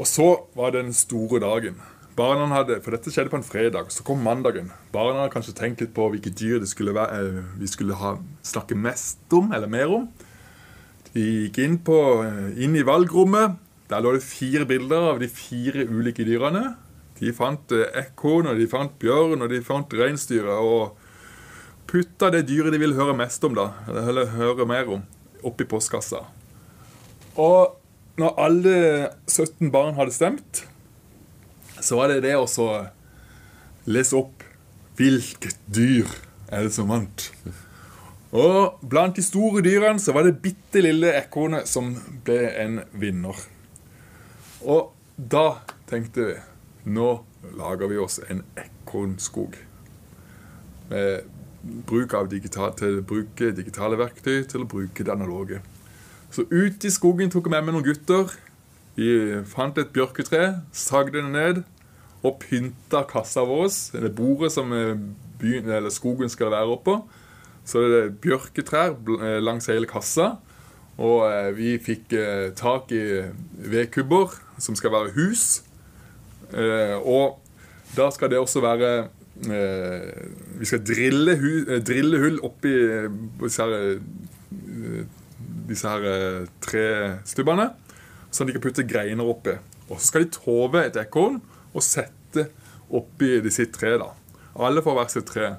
Og 0.00 0.08
så 0.08 0.28
var 0.56 0.72
det 0.72 0.86
den 0.86 0.96
store 0.96 1.40
dagen. 1.42 1.76
Barna 2.16 2.48
hadde, 2.52 2.80
For 2.84 2.92
dette 2.92 3.12
skjedde 3.12 3.32
på 3.32 3.38
en 3.40 3.46
fredag. 3.46 3.92
Så 3.92 4.04
kom 4.04 4.20
mandagen. 4.24 4.70
Barna 4.92 5.22
hadde 5.22 5.32
kanskje 5.32 5.56
tenkt 5.56 5.80
litt 5.80 5.94
på 5.96 6.10
hvilke 6.12 6.32
dyr 6.36 6.64
skulle 6.68 6.94
være, 6.96 7.20
eh, 7.20 7.44
vi 7.60 7.68
skulle 7.70 7.96
ha, 7.96 8.16
snakke 8.42 8.76
mest 8.76 9.20
om, 9.32 9.52
eller 9.52 9.68
mer 9.68 9.88
om. 9.88 10.08
De 11.12 11.48
gikk 11.48 11.58
inn, 11.64 11.78
på, 11.78 12.24
eh, 12.24 12.64
inn 12.64 12.76
i 12.76 12.84
valgrommet. 12.84 13.56
Der 13.88 14.00
lå 14.00 14.12
det 14.12 14.24
fire 14.24 14.64
bilder 14.64 15.12
av 15.12 15.20
de 15.20 15.28
fire 15.28 15.86
ulike 15.88 16.24
dyrene. 16.24 16.76
De 17.22 17.30
fant 17.36 17.74
eh, 17.76 17.86
ekorn, 18.02 18.50
og 18.50 18.58
de 18.58 18.66
fant 18.70 18.94
bjørn, 19.02 19.44
og 19.44 19.52
de 19.52 19.62
fant 19.64 19.94
reinsdyret. 19.94 20.58
Og 20.58 20.98
putta 21.90 22.32
det 22.34 22.46
dyret 22.50 22.74
de 22.74 22.80
ville 22.82 22.98
høre 22.98 23.14
mest 23.16 23.44
om, 23.46 23.54
da, 23.54 23.70
eller 23.88 24.34
høre 24.34 24.66
mer 24.66 24.90
om, 24.98 25.06
oppi 25.46 25.66
postkassa. 25.68 26.24
Og 27.40 27.78
når 28.20 28.38
alle 28.42 28.76
17 29.30 29.70
barn 29.72 29.96
hadde 29.96 30.14
stemt, 30.14 30.64
så 31.82 31.98
var 31.98 32.12
det 32.12 32.22
det 32.26 32.36
å 32.38 32.46
lese 33.90 34.18
opp 34.18 34.44
hvilket 34.98 35.56
dyr 35.72 36.10
er 36.52 36.66
det 36.66 36.74
som 36.74 36.90
vant. 36.92 37.30
Og 38.32 38.78
blant 38.88 39.16
de 39.16 39.24
store 39.24 39.62
dyrene 39.64 40.00
så 40.00 40.14
var 40.16 40.26
det 40.26 40.40
bitte 40.44 40.82
lille 40.84 41.12
ekornet 41.18 41.68
som 41.68 41.90
ble 42.24 42.46
en 42.62 42.78
vinner. 42.96 43.36
Og 44.62 44.92
da 45.16 45.62
tenkte 45.90 46.28
vi 46.28 46.36
nå 46.84 47.10
lager 47.58 47.90
vi 47.90 48.00
oss 48.00 48.20
en 48.30 48.42
ekornskog. 48.58 49.56
Med 50.90 51.28
bruk 51.86 52.14
av 52.18 52.30
digital, 52.30 52.72
til 52.78 53.00
å 53.00 53.06
bruke 53.06 53.52
digitale 53.54 53.98
verktøy 54.00 54.42
til 54.50 54.64
å 54.64 54.68
bruke 54.68 55.04
det 55.04 55.12
analoge. 55.14 55.60
Så 56.32 56.46
ut 56.50 56.84
i 56.84 56.90
skogen 56.90 57.30
tok 57.30 57.46
jeg 57.46 57.54
med 57.54 57.68
meg 57.68 57.76
noen 57.76 57.86
gutter. 57.86 58.32
Vi 58.96 59.08
fant 59.48 59.78
et 59.78 59.92
bjørketre, 59.94 60.62
sagde 60.72 61.20
det 61.20 61.30
ned 61.32 61.62
og 62.22 62.38
pynta 62.42 63.02
kassa 63.08 63.42
vår, 63.46 63.70
det 63.98 64.12
bordet 64.14 64.52
som 64.54 64.70
byen, 65.40 65.90
skogen 65.90 66.30
skal 66.30 66.52
være 66.52 66.76
oppå. 66.76 67.00
Så 67.64 67.82
det 67.86 67.98
er 67.98 68.14
bjørketrær 68.22 68.96
langs 69.42 69.68
hele 69.70 69.86
kassa. 69.90 70.36
Og 71.02 71.24
eh, 71.26 71.50
vi 71.56 71.76
fikk 71.80 72.12
eh, 72.18 72.50
tak 72.58 72.92
i 72.92 73.02
vedkubber 73.72 74.34
som 74.60 74.76
skal 74.78 74.92
være 74.92 75.14
hus. 75.16 75.62
Eh, 76.52 76.96
og 76.98 77.40
da 77.96 78.10
skal 78.12 78.30
det 78.32 78.40
også 78.40 78.62
være 78.64 78.92
Vi 79.42 80.66
skal 80.68 80.82
drille, 80.84 81.34
drille 81.80 82.18
hull 82.20 82.34
oppi 82.44 82.72
disse 83.40 83.64
her, 83.64 83.94
disse 85.66 85.88
her 85.88 86.44
trestubbene, 86.60 87.64
at 88.28 88.42
de 88.46 88.52
kan 88.52 88.62
putte 88.62 88.84
greiner 88.84 89.24
oppi. 89.24 89.56
Og 89.88 89.96
så 89.96 90.06
skal 90.06 90.26
de 90.26 90.36
tove 90.36 90.84
et 90.84 91.00
ekorn 91.00 91.40
og 91.72 91.82
sette 91.82 92.50
oppi 92.92 93.40
de 93.40 93.50
sitt 93.50 93.72
tre. 93.74 93.96
da. 93.98 94.12
Alle 94.60 94.84
får 94.84 94.98
hvert 94.98 95.14
sitt 95.14 95.28
tre. 95.32 95.54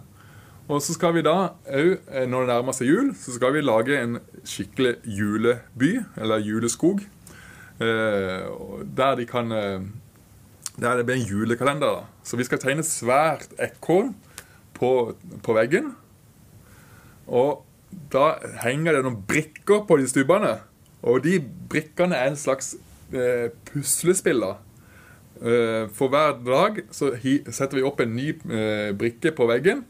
Og 0.71 0.79
så 0.81 0.93
skal 0.95 1.15
vi 1.17 1.25
da 1.25 1.35
òg, 1.67 1.97
eh, 2.07 2.27
når 2.29 2.45
det 2.45 2.53
nærmer 2.53 2.75
seg 2.75 2.87
jul, 2.87 3.09
så 3.19 3.35
skal 3.35 3.53
vi 3.53 3.61
lage 3.61 3.97
en 3.99 4.19
skikkelig 4.47 4.95
juleby, 5.03 5.97
eller 6.17 6.39
juleskog. 6.39 7.01
Eh, 7.81 8.47
der 8.97 9.15
de 9.19 9.25
kan 9.27 9.51
eh, 9.51 9.81
Der 10.81 10.97
det 10.97 11.05
blir 11.05 11.15
en 11.15 11.27
julekalender. 11.27 11.87
da. 11.87 12.05
Så 12.23 12.37
vi 12.37 12.43
skal 12.43 12.59
tegne 12.59 12.83
svært 12.83 13.53
ekorn 13.61 14.15
på, 14.73 15.15
på 15.43 15.53
veggen. 15.53 15.93
Og 17.27 17.63
da 18.13 18.37
henger 18.63 18.97
det 18.97 19.03
noen 19.05 19.21
brikker 19.27 19.85
på 19.87 19.97
de 20.01 20.07
stubbene. 20.09 20.57
Og 21.03 21.23
de 21.23 21.37
brikkene 21.69 22.17
er 22.17 22.31
en 22.31 22.39
slags 22.39 22.73
eh, 23.13 23.49
puslespill. 23.69 24.43
Eh, 25.43 25.89
for 25.93 26.09
hver 26.13 26.37
dag 26.45 26.83
så 26.95 27.11
setter 27.19 27.77
vi 27.77 27.85
opp 27.85 28.01
en 28.01 28.15
ny 28.15 28.29
eh, 28.31 28.93
brikke 28.97 29.33
på 29.35 29.47
veggen. 29.49 29.83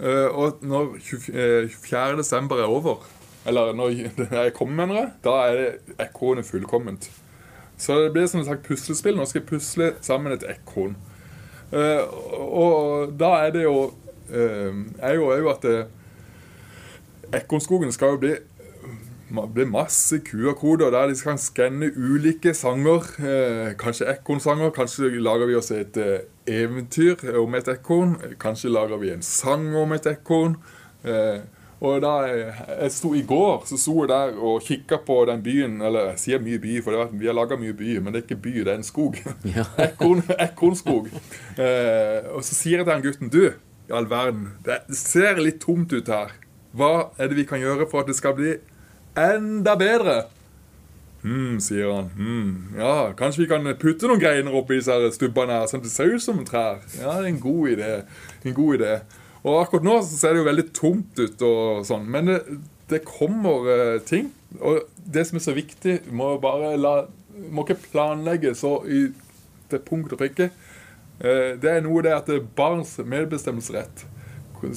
Eh, 0.00 0.28
og 0.28 0.62
når 0.66 0.96
24. 1.02 2.16
desember 2.18 2.62
er 2.62 2.70
over, 2.70 3.04
eller 3.46 3.74
når 3.76 3.90
jeg 4.44 4.54
kommer, 4.56 4.86
mener 4.86 5.00
jeg, 5.00 5.10
da 5.24 5.36
er 5.48 5.58
det 5.58 5.98
ekornet 6.06 6.48
fullkomment. 6.48 7.10
Så 7.82 7.98
det 7.98 8.12
blir 8.14 8.28
som 8.30 8.40
et 8.40 8.46
slags 8.46 8.62
puslespill. 8.66 9.16
Nå 9.18 9.26
skal 9.26 9.42
jeg 9.42 9.48
pusle 9.48 9.88
sammen 10.04 10.36
et 10.36 10.46
ekorn. 10.46 10.94
Og 11.72 13.16
da 13.18 13.32
er 13.42 13.50
det 13.56 13.64
jo 13.66 13.90
er 14.32 15.16
jo 15.16 15.28
òg 15.34 15.48
at 15.50 15.64
ekornskogen 17.40 17.92
skal 17.92 18.14
jo 18.14 18.20
bli 18.22 18.34
blir 19.32 19.66
masse 19.66 20.18
QR-koder 20.18 20.90
der 20.90 21.08
de 21.08 21.16
kan 21.16 21.38
skanne 21.38 21.90
ulike 21.96 22.54
sanger. 22.54 23.06
Eh, 23.18 23.72
kanskje 23.78 24.10
ekornsanger. 24.10 24.70
Kanskje 24.70 25.10
lager 25.20 25.46
vi 25.46 25.56
oss 25.56 25.70
et 25.70 25.96
eh, 25.96 26.26
eventyr 26.46 27.38
om 27.40 27.54
et 27.54 27.68
ekorn. 27.68 28.16
Kanskje 28.40 28.72
lager 28.72 29.00
vi 29.00 29.12
en 29.12 29.22
sang 29.22 29.74
om 29.76 29.92
et 29.92 30.06
ekorn. 30.06 30.56
Eh, 31.04 31.40
og 31.82 31.98
da 32.04 32.12
jeg 32.28 32.90
sto 32.94 33.10
I 33.18 33.24
går 33.26 33.64
så 33.66 33.76
sto 33.80 33.96
jeg 34.04 34.10
der 34.12 34.36
og 34.38 34.62
kikka 34.62 35.00
på 35.02 35.16
den 35.26 35.42
byen. 35.42 35.80
Eller 35.82 36.12
jeg 36.12 36.20
sier 36.22 36.42
mye 36.42 36.60
by, 36.62 36.76
for 36.84 37.08
vi 37.10 37.26
har 37.26 37.34
laga 37.34 37.58
mye 37.58 37.74
by, 37.74 37.96
men 37.98 38.14
det 38.14 38.22
er 38.22 38.26
ikke 38.28 38.42
by, 38.44 38.54
det 38.60 38.70
er 38.70 38.78
en 38.78 38.86
skog. 38.86 39.18
Ja. 39.48 39.66
Ekorn, 39.88 40.22
ekornskog. 40.38 41.10
Eh, 41.58 42.28
og 42.30 42.44
så 42.46 42.54
sier 42.54 42.80
jeg 42.80 42.86
til 42.86 42.92
den 42.92 43.06
gutten 43.08 43.32
Du, 43.32 43.42
i 43.88 43.96
all 43.98 44.06
verden, 44.10 44.52
det 44.66 44.78
ser 44.94 45.42
litt 45.42 45.58
tomt 45.64 45.90
ut 45.92 46.12
her. 46.12 46.30
Hva 46.72 46.92
er 47.18 47.32
det 47.32 47.40
vi 47.40 47.48
kan 47.48 47.60
gjøre 47.60 47.88
for 47.90 48.04
at 48.04 48.12
det 48.12 48.16
skal 48.16 48.36
bli 48.38 48.54
enda 49.18 49.74
bedre. 49.76 50.22
Hm, 51.22 51.58
sier 51.62 51.90
han. 51.90 52.12
Hm, 52.16 52.78
ja, 52.78 52.94
kanskje 53.18 53.44
vi 53.44 53.48
kan 53.50 53.66
putte 53.78 54.08
noen 54.10 54.22
greiner 54.22 54.54
oppi 54.58 54.78
disse 54.78 54.94
stubbene 55.14 55.58
her, 55.58 55.66
sånn 55.70 55.82
at 55.82 55.86
det 55.86 55.92
ser 55.94 56.14
ut 56.14 56.22
som 56.22 56.40
trær. 56.46 56.78
Ja, 56.98 57.18
det 57.18 57.26
er 57.26 57.28
en 57.34 57.42
god 57.42 57.74
idé. 57.74 57.90
En 58.46 58.56
god 58.56 58.78
idé. 58.78 58.94
Og 59.42 59.58
akkurat 59.58 59.86
nå 59.86 59.96
så 60.04 60.18
ser 60.18 60.34
det 60.34 60.42
jo 60.42 60.48
veldig 60.50 60.66
tomt 60.76 61.18
ut 61.18 61.44
og 61.46 61.82
sånn, 61.86 62.06
men 62.10 62.30
det, 62.30 62.38
det 62.92 63.02
kommer 63.08 63.66
uh, 63.66 63.96
ting. 64.06 64.30
Og 64.60 64.84
det 65.02 65.26
som 65.26 65.38
er 65.38 65.44
så 65.46 65.56
viktig, 65.56 65.98
må 66.14 66.36
bare 66.42 66.76
la 66.78 66.94
Må 67.32 67.64
ikke 67.64 67.88
planlegge 67.88 68.52
så 68.54 68.74
i 68.84 69.06
til 69.72 69.80
punkt 69.86 70.12
og 70.12 70.20
prikke. 70.20 70.50
Uh, 71.18 71.58
det 71.58 71.70
er 71.70 71.82
noe 71.82 72.04
det 72.04 72.12
at 72.14 72.28
barns 72.56 72.98
medbestemmelsesrett 73.00 74.04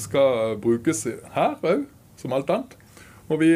skal 0.01 0.55
brukes 0.57 1.03
her 1.35 1.59
òg, 1.61 1.83
som 2.17 2.33
alt 2.33 2.49
annet. 2.49 2.77
Og 3.29 3.41
vi 3.43 3.51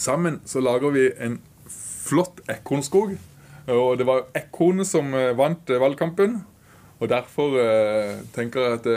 Sammen 0.00 0.38
så 0.48 0.62
lager 0.64 0.94
vi 0.94 1.02
en 1.20 1.34
flott 2.08 2.38
ekornskog. 2.48 3.18
Og 3.68 3.98
det 4.00 4.06
var 4.08 4.30
ekornet 4.38 4.88
som 4.88 5.12
eh, 5.12 5.34
vant 5.36 5.68
eh, 5.68 5.80
valgkampen. 5.80 6.38
Og 7.00 7.10
derfor 7.10 7.56
eh, 7.60 8.22
tenker 8.32 8.64
jeg 8.64 8.78
at 8.78 8.86
det, 8.88 8.94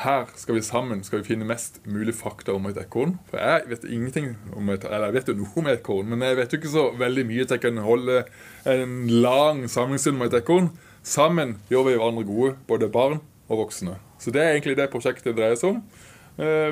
her 0.00 0.28
skal 0.38 0.56
vi 0.56 0.62
sammen 0.64 1.02
skal 1.04 1.20
vi 1.20 1.30
finne 1.32 1.48
mest 1.48 1.80
mulig 1.88 2.14
fakta 2.16 2.54
om 2.56 2.68
et 2.70 2.78
ekorn. 2.80 3.16
For 3.30 3.40
jeg 3.40 3.68
vet 3.70 3.86
ingenting 3.88 4.30
om 4.56 4.70
et, 4.72 4.84
eller 4.88 5.10
jeg 5.10 5.18
vet 5.18 5.32
jo 5.32 5.38
noe 5.42 5.56
om 5.60 5.70
et 5.70 5.80
ekorn, 5.80 6.10
men 6.12 6.24
jeg 6.24 6.38
vet 6.38 6.52
jo 6.52 6.60
ikke 6.60 6.72
så 6.72 6.84
veldig 7.00 7.24
mye 7.28 7.46
til 7.46 7.58
jeg 7.58 7.64
kan 7.66 7.82
holde 7.84 8.22
en 8.70 8.94
lang 9.24 9.64
samlingsstund 9.70 10.20
om 10.20 10.26
et 10.28 10.38
ekorn. 10.40 10.70
Sammen 11.06 11.58
gjør 11.72 11.88
vi 11.88 11.96
hverandre 11.96 12.28
gode, 12.28 12.54
både 12.68 12.90
barn 12.92 13.20
og 13.48 13.64
voksne. 13.64 13.98
Så 14.20 14.32
det 14.32 14.42
er 14.44 14.54
egentlig 14.54 14.76
det 14.78 14.90
prosjektet 14.92 15.36
dreier 15.36 15.58
seg 15.60 15.76
om. 15.76 15.82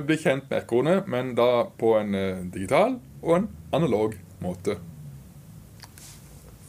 Bli 0.05 0.17
kjent 0.21 0.47
med 0.49 0.63
ekornet, 0.63 1.09
men 1.11 1.35
da 1.37 1.67
på 1.81 1.97
en 1.99 2.15
digital 2.53 2.97
og 3.23 3.35
en 3.37 3.51
analog 3.77 4.17
måte. 4.45 4.79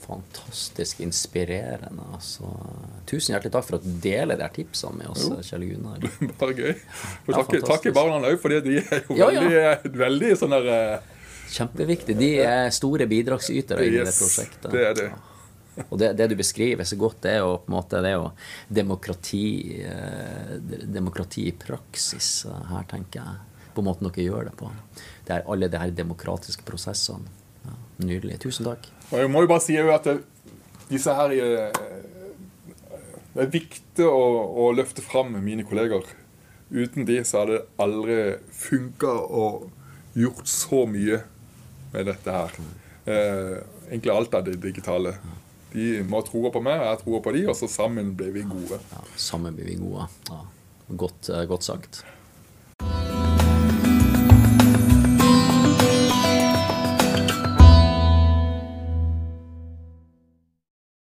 Fantastisk 0.10 1.00
inspirerende. 1.06 2.04
Altså. 2.14 2.50
Tusen 3.10 3.36
hjertelig 3.36 3.54
takk 3.54 3.68
for 3.68 3.78
at 3.78 3.86
du 3.86 3.92
deler 4.02 4.40
de 4.40 4.50
tipsene 4.56 4.98
med 4.98 5.12
oss, 5.12 5.28
jo. 5.30 5.38
Kjell 5.46 5.68
Gunnar. 5.70 6.06
Bare 6.42 6.56
gøy. 6.58 6.72
Og 7.28 7.34
takk, 7.36 7.56
ja, 7.60 7.64
takk 7.68 7.88
barna 7.94 8.32
òg, 8.32 8.40
for 8.42 8.54
de 8.54 8.80
er 8.82 9.04
jo 9.06 9.18
ja, 9.20 9.30
veldig, 9.30 9.52
ja. 9.54 9.74
veldig 10.04 10.32
sånn 10.40 10.56
der 10.58 10.70
eh, 10.74 11.18
Kjempeviktig. 11.50 12.16
De 12.18 12.30
er 12.44 12.70
store 12.74 13.06
bidragsytere 13.10 13.86
yes, 13.86 13.94
i 13.94 14.02
det 14.06 14.16
prosjektet. 14.18 14.72
Det 14.74 14.86
er 14.86 14.98
det. 14.98 15.10
Og 15.88 15.96
det, 16.02 16.12
det, 16.20 16.28
du 16.30 16.36
beskriver 16.38 16.86
så 16.86 16.98
godt, 17.00 17.22
det 17.24 17.38
er 17.38 17.44
jo 17.46 17.54
på 17.64 17.72
en 17.72 17.76
måte 17.78 18.02
det 18.04 18.10
er 18.12 18.18
jo 18.18 18.28
demokrati, 18.82 19.46
eh, 19.88 20.58
demokrati 20.92 21.48
i 21.50 21.56
praksis 21.56 22.34
her, 22.50 22.84
tenker 22.90 23.22
jeg. 23.22 23.66
På 23.78 23.86
måten 23.86 24.10
dere 24.10 24.26
gjør 24.26 24.50
det 24.50 24.58
på 24.60 24.74
det 25.30 25.38
er 25.38 25.46
alle 25.46 25.70
de 25.70 25.78
her 25.78 25.92
demokratiske 25.94 26.66
prosessene. 26.66 27.30
Ja, 27.62 27.76
nydelig. 28.02 28.40
Tusen 28.42 28.66
takk. 28.66 28.88
Og 29.10 29.18
jeg 29.18 29.32
må 29.32 29.44
jo 29.44 29.50
bare 29.50 29.64
si 29.66 29.78
at 29.80 30.06
det, 30.06 30.20
disse 30.90 31.14
her 31.14 31.34
eh, 31.34 31.80
Det 33.34 33.46
er 33.46 33.52
viktig 33.54 34.06
å, 34.06 34.22
å 34.66 34.70
løfte 34.76 35.04
fram 35.06 35.36
mine 35.44 35.66
kolleger. 35.68 36.06
Uten 36.70 37.06
de 37.08 37.18
så 37.26 37.42
hadde 37.44 37.58
det 37.58 37.82
aldri 37.82 38.18
funka 38.54 39.10
og 39.10 39.70
gjort 40.18 40.50
så 40.50 40.84
mye 40.90 41.22
med 41.94 42.10
dette 42.10 42.36
her. 42.36 42.58
Eh, 43.10 43.56
egentlig 43.90 44.14
alt 44.14 44.38
av 44.38 44.46
det 44.46 44.60
digitale. 44.62 45.16
De 45.74 46.02
må 46.10 46.22
tro 46.26 46.50
på 46.50 46.62
meg, 46.66 46.82
jeg 46.82 47.02
tror 47.04 47.24
på 47.26 47.34
de, 47.34 47.44
og 47.50 47.58
så 47.58 47.70
sammen 47.70 48.14
blir 48.18 48.34
vi 48.34 48.46
gode. 48.50 48.80
Ja, 48.92 49.02
sammen 49.18 49.58
blir 49.58 49.70
vi 49.70 49.78
gode. 49.82 50.08
Ja, 50.30 50.42
godt, 50.90 51.30
eh, 51.30 51.46
godt 51.50 51.66
sagt. 51.66 52.04